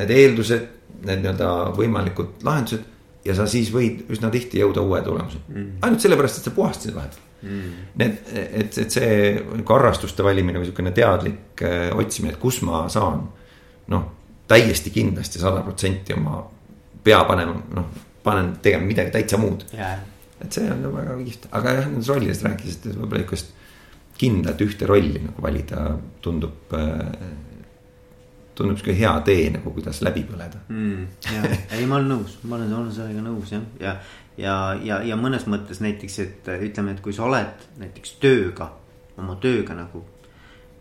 [0.00, 0.68] need eeldused,
[1.04, 2.86] need nii-öelda võimalikud lahendused
[3.24, 5.42] ja sa siis võid üsna tihti jõuda uue tulemuseni.
[5.48, 5.70] Mm..
[5.82, 7.72] ainult sellepärast, et sa puhastasid vahepeal mm..
[8.02, 12.86] Need, et, et see nagu harrastuste valimine või sihukene teadlik äh, otsimine, et kus ma
[12.92, 13.26] saan.
[13.88, 14.04] noh,
[14.48, 16.42] täiesti kindlasti sada protsenti oma
[17.04, 17.90] pea panema, noh,
[18.24, 19.64] panen tegema midagi täitsa muud.
[19.72, 19.98] Yeah
[20.44, 23.38] et see on väga kihvt, aga jah, nendest rollidest rääkides, et võib-olla ikka
[24.18, 25.84] kindlat ühte rolli nagu valida
[26.22, 27.02] tundub äh,
[28.58, 31.06] tundub sihuke hea tee nagu, kuidas läbi põleda mm,.
[31.78, 33.96] ei, ma olen nõus, ma olen, olen sellega nõus jah, ja,
[34.40, 38.72] ja, ja, ja mõnes mõttes näiteks, et ütleme, et kui sa oled näiteks tööga,
[39.18, 40.02] oma tööga nagu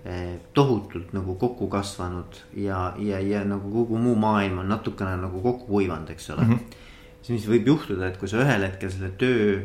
[0.06, 5.42] eh, tohutult nagu kokku kasvanud ja, ja, ja nagu kogu muu maailm on natukene nagu
[5.46, 6.54] kokku kuivanud, eks ole mm.
[6.60, 6.84] -hmm
[7.28, 9.58] siis mis võib juhtuda, et kui sa ühel hetkel selle töö,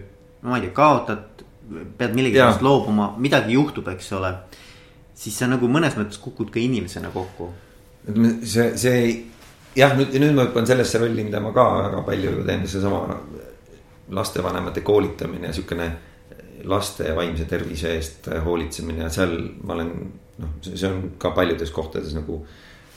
[0.43, 1.45] ma ei tea, kaotad,
[1.99, 4.35] pead millegipärast loobuma, midagi juhtub, eks ole.
[5.15, 7.53] siis sa nagu mõnes mõttes kukud ka inimesena kokku.
[8.07, 9.13] See, see ei,
[9.77, 13.03] jah, nüüd, nüüd ma hüppan sellesse rolli, mida ma ka väga palju teen, seesama
[14.13, 15.89] lastevanemate koolitamine ja sihukene
[16.69, 19.35] laste vaimse tervise eest hoolitsemine ja seal
[19.65, 19.93] ma olen,
[20.43, 22.43] noh, see on ka paljudes kohtades nagu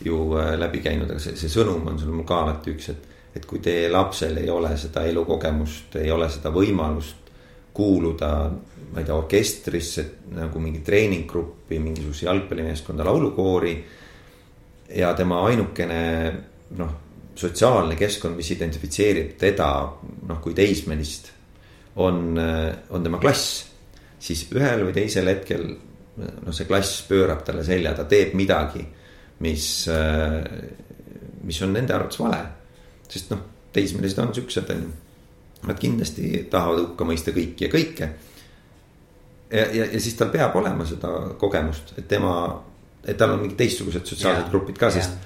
[0.05, 3.11] ju äh, läbi käinud, aga see, see sõnum on sul mul ka alati üks, et
[3.35, 7.31] et kui teie lapsel ei ole seda elukogemust, ei ole seda võimalust
[7.75, 8.29] kuuluda,
[8.93, 10.05] ma ei tea, orkestrisse
[10.37, 13.75] nagu mingi treeninggruppi, mingisuguse jalgpallimeeskonda, laulukoori.
[14.89, 16.01] Ja tema ainukene
[16.77, 16.91] noh,
[17.36, 19.69] sotsiaalne keskkond, mis identifitseerib teda
[20.27, 21.31] noh, kui teismelist,
[22.03, 23.65] on, on tema klass.
[24.19, 25.65] siis ühel või teisel hetkel
[26.17, 28.83] noh, see klass pöörab talle selja, ta teeb midagi,
[29.43, 29.65] mis,
[31.43, 32.43] mis on nende arvates vale
[33.09, 33.41] sest noh,
[33.75, 34.93] teismelised on siuksed, on ju.
[35.65, 38.09] Nad kindlasti tahavad hukka mõista kõiki ja kõike.
[39.51, 41.11] ja, ja, ja siis tal peab olema seda
[41.41, 42.33] kogemust, et tema,
[43.05, 45.17] et tal on mingid teistsugused sotsiaalsed grupid ka, sest.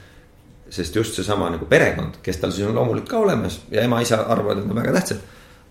[0.70, 4.60] sest just seesama nagu perekond, kes tal siis on loomulikult ka olemas ja ema-isa arvavad,
[4.62, 5.22] et on väga tähtsad.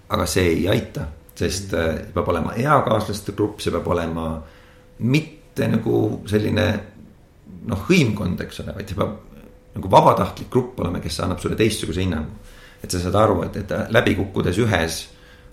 [0.09, 2.12] aga see ei aita, sest mm -hmm.
[2.14, 4.42] peab olema eakaaslaste grupp, see peab olema
[4.98, 6.80] mitte nagu selline
[7.66, 9.16] noh, hõimkond, eks ole, vaid see peab
[9.74, 12.30] nagu vabatahtlik grupp olema, kes annab sulle teistsuguse hinnangu.
[12.84, 15.09] et sa saad aru, et, et läbi kukkudes ühes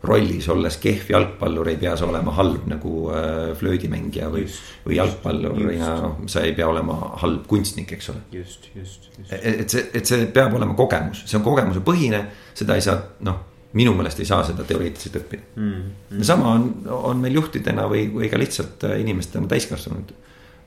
[0.08, 4.46] rollis olles kehv jalgpallur ei pea sa olema halb nagu äh, flöödimängija või,
[4.86, 8.24] või jalgpallurina, noh, sa ei pea olema halb kunstnik, eks ole.
[8.40, 9.32] just, just, just.
[9.32, 12.24] et, et see, et see peab olema kogemus, see on kogemusepõhine,
[12.58, 12.98] seda ei saa,
[13.28, 13.42] noh,
[13.76, 15.88] minu meelest ei saa seda teoreetiliselt õppida mm,.
[16.12, 16.28] Mm.
[16.28, 16.70] sama on,
[17.12, 20.14] on meil juhtidena või, või ka lihtsalt äh, inimestena, täiskasvanud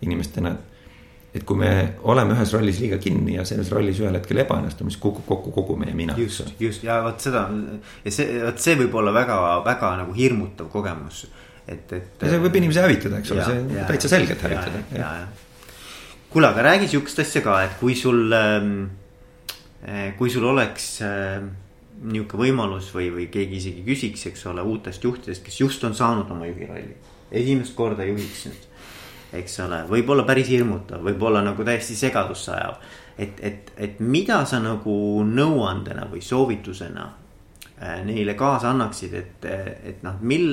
[0.04, 0.77] inimestena, et
[1.34, 1.70] et kui me
[2.08, 5.76] oleme ühes rollis liiga kinni ja selles rollis ühel hetkel ebaõnnestume, siis kukub kokku kogu
[5.80, 6.16] meie mina.
[6.16, 7.44] just, just ja vot seda
[8.04, 11.26] ja see, vot see võib olla väga, väga nagu hirmutav kogemus.
[11.66, 12.08] et, et.
[12.22, 15.12] ja see võib inimesi hävitada, eks ole, see ja, täitsa selgelt hävitada.
[16.32, 18.76] kuule, aga räägi sihukest asja ka, et kui sul ähm,,
[20.16, 21.42] kui sul oleks äh,
[22.08, 26.30] nihuke võimalus või, või keegi isegi küsiks, eks ole, uutest juhtidest, kes just on saanud
[26.32, 26.96] oma juhi rolli.
[27.28, 28.67] esimest korda juhiks nüüd
[29.32, 32.76] eks ole, võib-olla päris hirmutav, võib-olla nagu täiesti segadusse ajav.
[33.18, 37.04] et, et, et mida sa nagu nõuandena või soovitusena
[37.82, 39.48] äh, neile kaasa annaksid, et,
[39.90, 40.46] et noh, mil,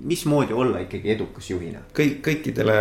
[0.00, 1.84] mismoodi olla ikkagi edukas juhina?
[1.96, 2.78] kõik, kõikidele,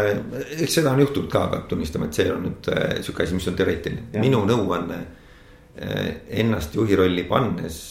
[0.60, 3.52] eks seda on juhtunud ka, peab tunnistama, et see on nüüd äh, sihuke asi, mis
[3.52, 4.08] on teoreetiline.
[4.24, 7.84] minu nõuanne äh, ennast juhi rolli pannes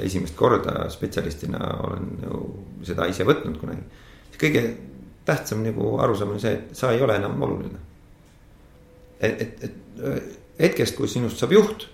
[0.00, 2.44] esimest korda spetsialistina olen ju
[2.88, 4.04] seda ise võtnud kunagi.
[4.40, 4.68] kõige
[5.26, 7.78] tähtsam nagu arusaam on see, et sa ei ole enam oluline.
[9.20, 11.86] et, et, et hetkest, kui sinust saab juht,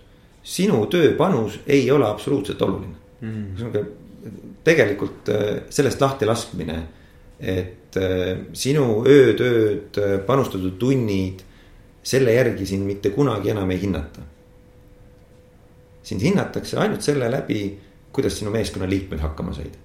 [0.42, 3.78] sinu tööpanus ei ole absoluutselt oluline mm..
[4.64, 6.80] tegelikult äh, sellest lahti laskmine,
[7.38, 11.42] et äh, sinu öötööd, äh, panustatud tunnid,
[12.02, 14.26] selle järgi sind mitte kunagi enam ei hinnata.
[16.02, 17.78] sind hinnatakse ainult selle läbi,
[18.12, 19.78] kuidas sinu meeskonna liikmed hakkama said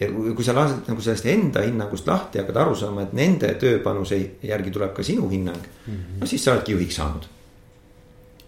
[0.00, 3.50] ja kui, sa lased nagu sellest enda hinnangust lahti ja hakkad aru saama, et nende
[3.60, 5.92] tööpanuse järgi tuleb ka sinu hinnang mm.
[5.92, 6.20] -hmm.
[6.20, 7.26] no siis sa oledki juhiks saanud.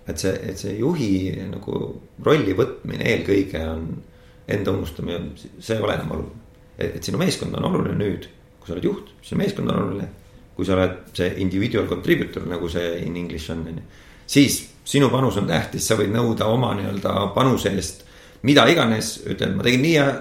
[0.09, 4.03] et see, et see juhi nagu rolli võtmine eelkõige on
[4.49, 5.21] enda unustamine,
[5.61, 6.41] see ei ole enam oluline.
[6.79, 8.27] et sinu meeskond on oluline nüüd,
[8.61, 10.09] kui sa oled juht, sinu meeskond on oluline.
[10.57, 13.83] kui sa oled see individual contributor, nagu see in english on, on ju.
[14.27, 18.05] siis sinu panus on tähtis, sa võid nõuda oma nii-öelda panuse eest
[18.43, 20.13] mida iganes, ütled, ma tegin nii hea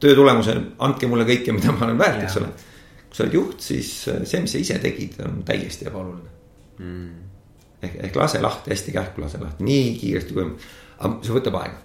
[0.00, 2.50] töö tulemusel, andke mulle kõike, mida ma olen väärt, eks ole.
[3.08, 6.36] kui sa oled juht, siis äh, see, mis sa ise tegid, on täiesti ebaoluline.
[6.78, 7.12] Mm..
[7.82, 10.48] ehk, ehk lase lahti, hästi kähku lase lahti, nii kiiresti kui,
[10.98, 11.84] aga see võtab aega.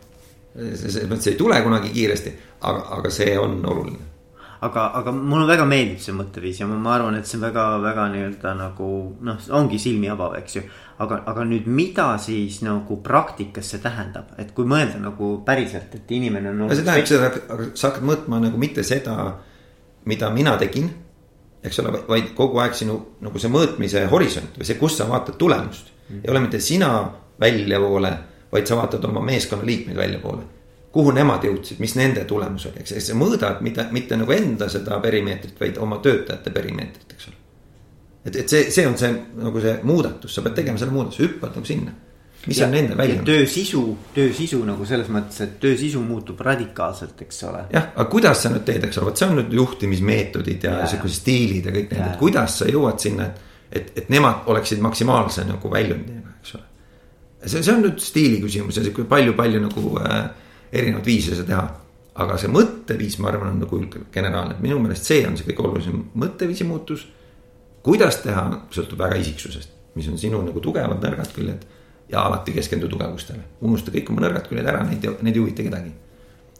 [0.53, 4.12] selles mõttes ei tule kunagi kiiresti, aga, aga see on oluline
[4.63, 7.65] aga, aga mulle väga meeldib see mõtteviis ja ma, ma arvan, et see on väga,
[7.83, 8.89] väga nii-öelda nagu
[9.27, 10.63] noh, ongi silmi avav, eks ju.
[11.03, 16.15] aga, aga nüüd, mida siis nagu praktikas see tähendab, et kui mõelda nagu päriselt, et
[16.15, 16.67] inimene on.
[16.71, 19.17] see tähendab seda, aga sa hakkad mõõtma nagu mitte seda,
[20.09, 20.91] mida mina tegin.
[21.63, 25.37] eks ole, vaid kogu aeg sinu nagu see mõõtmise horisont või see, kus sa vaatad
[25.39, 26.23] tulemust mm..
[26.23, 26.89] ei ole mitte sina
[27.39, 28.11] väljapoole,
[28.51, 30.62] vaid sa vaatad oma meeskonna liikmeid väljapoole
[30.93, 34.99] kuhu nemad jõudsid, mis nende tulemus oli, eks, sa mõõdad mitte, mitte nagu enda seda
[35.01, 37.37] perimeetrit, vaid oma töötajate perimeetrit, eks ole.
[38.29, 39.09] et, et see, see on see
[39.41, 41.95] nagu see muudatus, sa pead tegema selle muudatuse, hüppad nagu sinna.
[42.45, 43.23] mis ja, on nende välja.
[43.25, 43.81] töö sisu,
[44.13, 47.63] töö sisu nagu selles mõttes, et töö sisu muutub radikaalselt, eks ole.
[47.73, 50.91] jah, aga kuidas sa nüüd teed, eks ole, vot see on nüüd juhtimismeetodid ja, ja
[50.93, 53.49] siuksed stiilid ja kõik need, et kuidas sa jõuad sinna, et.
[53.81, 56.63] et, et nemad oleksid maksimaalse nagu väljundiga, eks ole.
[57.47, 60.23] see, see on nüüd stiili küsimus ja sihuke palju-palju nagu äh,
[60.73, 61.63] erinevaid viise seda teha.
[62.13, 63.77] aga see mõtteviis, ma arvan, on nagu
[64.13, 67.07] generaalne, minu meelest see on see kõige olulisem mõtteviisi muutus.
[67.83, 71.65] kuidas teha, sõltub väga isiksusest, mis on sinu nagu tugevad, nõrgad küljed.
[72.09, 75.93] ja alati keskendu tugevustele, unusta kõik oma nõrgad küljed ära, neid, neid ei huvita kedagi.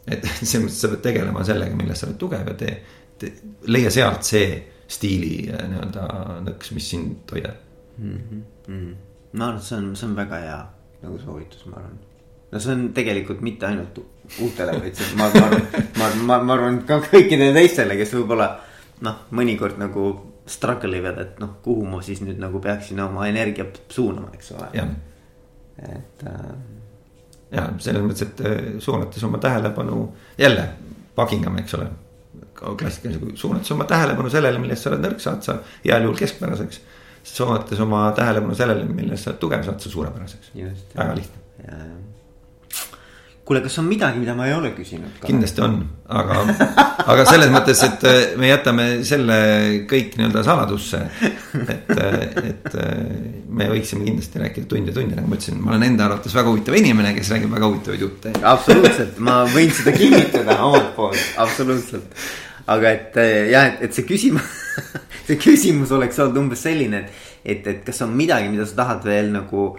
[0.06, 2.78] et selles mõttes sa pead tegelema sellega, milles sa oled tugev ja tee,
[3.18, 3.34] tee,
[3.66, 4.48] leia sealt see
[4.88, 6.08] stiili äh, nii-öelda
[6.48, 7.56] nõks, mis sind toidab
[7.98, 8.42] mm.
[8.66, 8.90] -hmm.
[9.32, 10.58] ma arvan, et see on, see on väga hea
[11.04, 11.94] nagu soovitus, ma arvan
[12.54, 13.98] no see on tegelikult mitte ainult
[14.40, 15.48] uutele, vaid see, ma, ma,
[15.98, 18.48] ma, ma, ma arvan ka kõikidele teistele, kes võib-olla
[19.04, 20.12] noh, mõnikord nagu
[20.46, 24.70] struggle ivad, et noh, kuhu ma siis nüüd nagu peaksin oma energia suunama, eks ole.
[25.82, 26.48] et äh....
[27.56, 30.06] ja selles mõttes, et äh, suunates oma tähelepanu
[30.38, 30.68] jälle
[31.16, 31.90] Buckingham, eks ole.
[32.54, 36.80] klassikaliselt, suunates oma tähelepanu sellele, milles sa oled nõrk, saad sa heal juhul keskpäraseks.
[37.34, 40.52] suunates oma tähelepanu sellele, milles sa oled tugev, saad sa suurepäraseks.
[40.94, 42.13] väga lihtne.
[43.44, 45.18] Ja, ja kuule, kas on midagi, mida ma ei ole küsinud?
[45.24, 45.76] kindlasti on,
[46.08, 46.40] aga,
[47.12, 49.36] aga selles mõttes, et äh, me jätame selle
[49.90, 51.02] kõik nii-öelda saladusse.
[51.74, 52.88] et, äh, et äh,
[53.48, 56.78] me võiksime kindlasti rääkida tunde tunde, nagu ma ütlesin, ma olen enda arvates väga huvitav
[56.80, 58.34] inimene, kes räägib väga huvitavaid jutte.
[58.54, 62.26] absoluutselt, ma võin seda kinnitada omalt poolt, absoluutselt.
[62.64, 64.62] aga et jah, et, et see küsimus
[65.26, 69.04] see küsimus oleks olnud umbes selline, et, et, et kas on midagi, mida sa tahad
[69.04, 69.74] veel nagu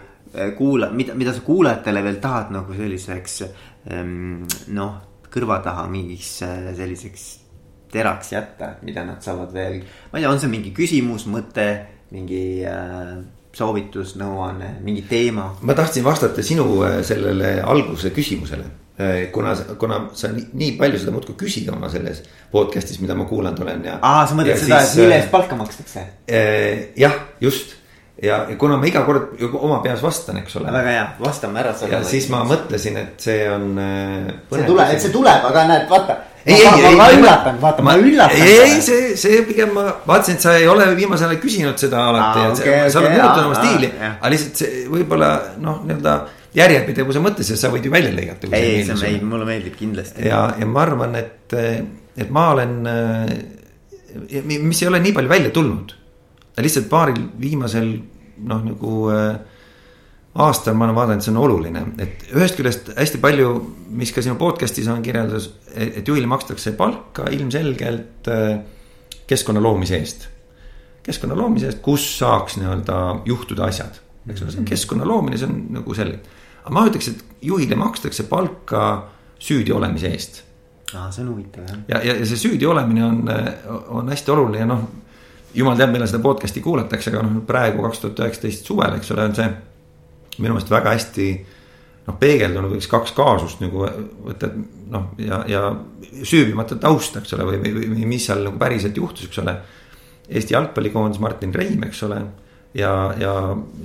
[0.57, 3.41] kuula-, mida, mida sa kuulajatele veel tahad nagu selliseks
[3.91, 4.95] ähm, noh,
[5.35, 7.25] kõrva taha mingiks äh, selliseks
[7.91, 9.81] teraks jätta, mida nad saavad veel.
[10.11, 11.67] ma ei tea, on see mingi küsimus, mõte,
[12.15, 13.17] mingi äh,
[13.55, 15.51] soovitus, nõuanne, mingi teema?
[15.61, 18.71] ma tahtsin vastata sinu äh, sellele alguse küsimusele
[19.35, 22.21] kuna, kuna sa nii, nii palju seda muudkui küsid oma selles
[22.53, 23.97] podcast'is, mida ma kuulanud olen ja.
[23.99, 26.05] aa, sa mõtled seda, et mille eest palka makstakse?
[26.95, 27.75] jah, just
[28.21, 30.71] ja, ja kuna ma iga kord oma peas vastan, eks ole.
[30.73, 33.73] väga hea, vastame ära ja siis ma mõtlesin, et see on.
[33.81, 36.15] Äh, see tuleb, et see tuleb, aga näed, vaata.
[36.45, 36.95] ei, ei, ei.
[36.99, 38.45] ma üllatan, vaata, ma üllatan.
[38.45, 42.05] ei, ei, see, see pigem ma vaatasin, et sa ei ole viimasel ajal küsinud seda
[42.11, 43.91] alati, et okay, sa oled muutnud oma stiili.
[44.05, 45.33] aga lihtsalt see võib-olla
[45.65, 46.15] noh, nii-öelda
[46.55, 48.53] järjepidevuse mõttes ja sa võid ju välja lõigata.
[48.53, 50.23] ei, ei, see meeldib, mulle meeldib kindlasti.
[50.29, 51.59] ja, ja ma arvan, et,
[52.15, 52.79] et ma olen,
[54.47, 55.97] mis ei ole nii palju välja tulnud
[56.63, 57.89] lihtsalt paaril viimasel
[58.47, 59.35] noh, nagu äh,
[60.43, 63.49] aastal ma olen vaadanud, see on oluline, et ühest küljest hästi palju,
[63.95, 68.57] mis ka sinu podcast'is on kirjeldus, et juhile makstakse palka ilmselgelt äh,
[69.27, 70.27] keskkonna loomise eest.
[71.05, 72.97] keskkonna loomise eest, kus saaks nii-öelda
[73.29, 76.19] juhtuda asjad, eks ole, see on keskkonna loomine, see on nagu selge.
[76.63, 78.83] aga ma ütleks, et juhile makstakse palka
[79.39, 80.43] süüdi olemise eest.
[80.95, 81.79] aa, see on huvitav jah.
[81.87, 83.23] ja, ja, ja see süüdi olemine on,
[84.01, 84.87] on hästi oluline noh
[85.55, 89.27] jumal teab, millal seda podcast'i kuulatakse, aga noh, praegu kaks tuhat üheksateist suvel, eks ole,
[89.29, 89.47] on see
[90.37, 91.27] minu meelest väga hästi
[92.07, 93.85] noh, peegeldunud võiks kaks kaasust nagu
[94.27, 94.51] võtta,
[94.91, 95.63] noh, ja, ja
[96.21, 99.55] süüvimata tausta, eks ole, või, või, või mis seal nagu päriselt juhtus, eks ole.
[100.25, 102.19] Eesti jalgpallikoondis Martin Reim, eks ole,
[102.77, 102.91] ja,
[103.21, 103.33] ja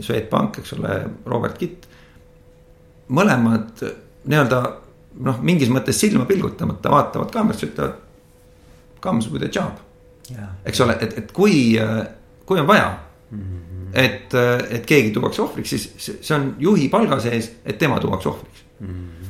[0.00, 1.88] Swedbank, eks ole, Robert Kitt.
[3.10, 3.82] mõlemad
[4.30, 4.60] nii-öelda
[5.26, 7.98] noh, mingis mõttes silma pilgutamata vaatavad kaamerasse, ütlevad
[9.02, 9.80] comes with a job.
[10.64, 11.78] Eks ole, et, et kui,
[12.46, 12.90] kui on vaja
[13.30, 13.38] mm.
[13.38, 13.88] -hmm.
[13.94, 14.34] et,
[14.70, 18.86] et keegi tuuakse ohvriks, siis see on juhi palga sees, et tema tuuakse ohvriks mm.
[18.86, 19.20] -hmm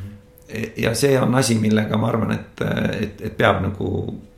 [0.77, 2.62] ja see on asi, millega ma arvan, et,
[3.01, 3.90] et, et peab nagu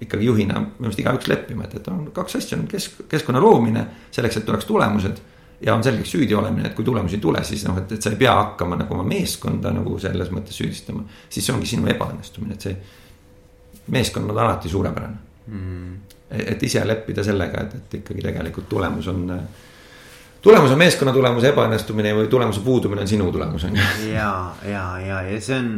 [0.02, 3.84] ikkagi juhina minu meelest igaüks leppima, et, et on kaks asja on kesk, keskkonna loomine
[4.10, 5.22] selleks, et tuleks tulemused.
[5.62, 8.10] ja on selgeks süüdi olemine, et kui tulemusi ei tule, siis noh, et, et sa
[8.10, 11.05] ei pea hakkama nagu oma meeskonda nagu selles mõttes süüdistama.
[11.30, 12.76] siis see ongi sinu ebaõnnestumine, et see
[13.94, 15.16] meeskond on alati suurepärane
[15.47, 15.94] mm..
[16.32, 19.26] Et ise leppida sellega, et, et ikkagi tegelikult tulemus on
[20.42, 23.90] tulemus on meeskonna tulemus, ebaõnnestumine või tulemuse puudumine on sinu tulemus on ju.
[24.12, 24.30] ja,
[24.66, 25.74] ja, ja, ja see on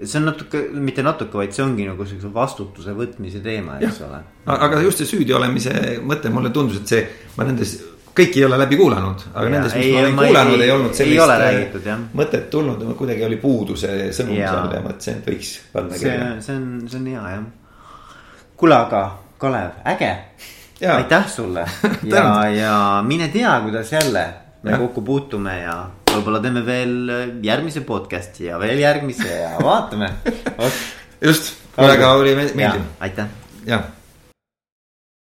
[0.00, 4.20] see on natuke, mitte natuke, vaid see ongi nagu siukse vastutuse võtmise teema, eks ole.
[4.56, 5.72] aga just see süüdi olemise
[6.06, 7.06] mõte, mulle tundus, et see,
[7.36, 7.76] ma nendes,
[8.16, 10.96] kõiki ei ole läbi kuulanud, aga ja, nendes, mis ei, ma olen kuulanud, ei olnud
[10.96, 16.00] sellist räägitud, mõtet tulnud, kuidagi oli puudu see sõnum seal ja mõtlesin, et võiks panna
[16.00, 16.30] kirja.
[16.44, 17.44] see on, see on hea jah.
[18.60, 19.04] kuule, aga
[19.40, 20.10] Kalev, äge.
[20.94, 21.64] aitäh sulle.
[22.14, 24.24] Ja ja mine tea, kuidas jälle
[24.62, 25.76] me kokku puutume ja
[26.10, 30.10] võib-olla teeme veel äh, järgmise podcast'i ja veel järgmise ja vaatame.
[31.26, 32.84] Just, väga oli meeldiv.
[33.00, 33.32] aitäh.
[33.66, 33.88] jah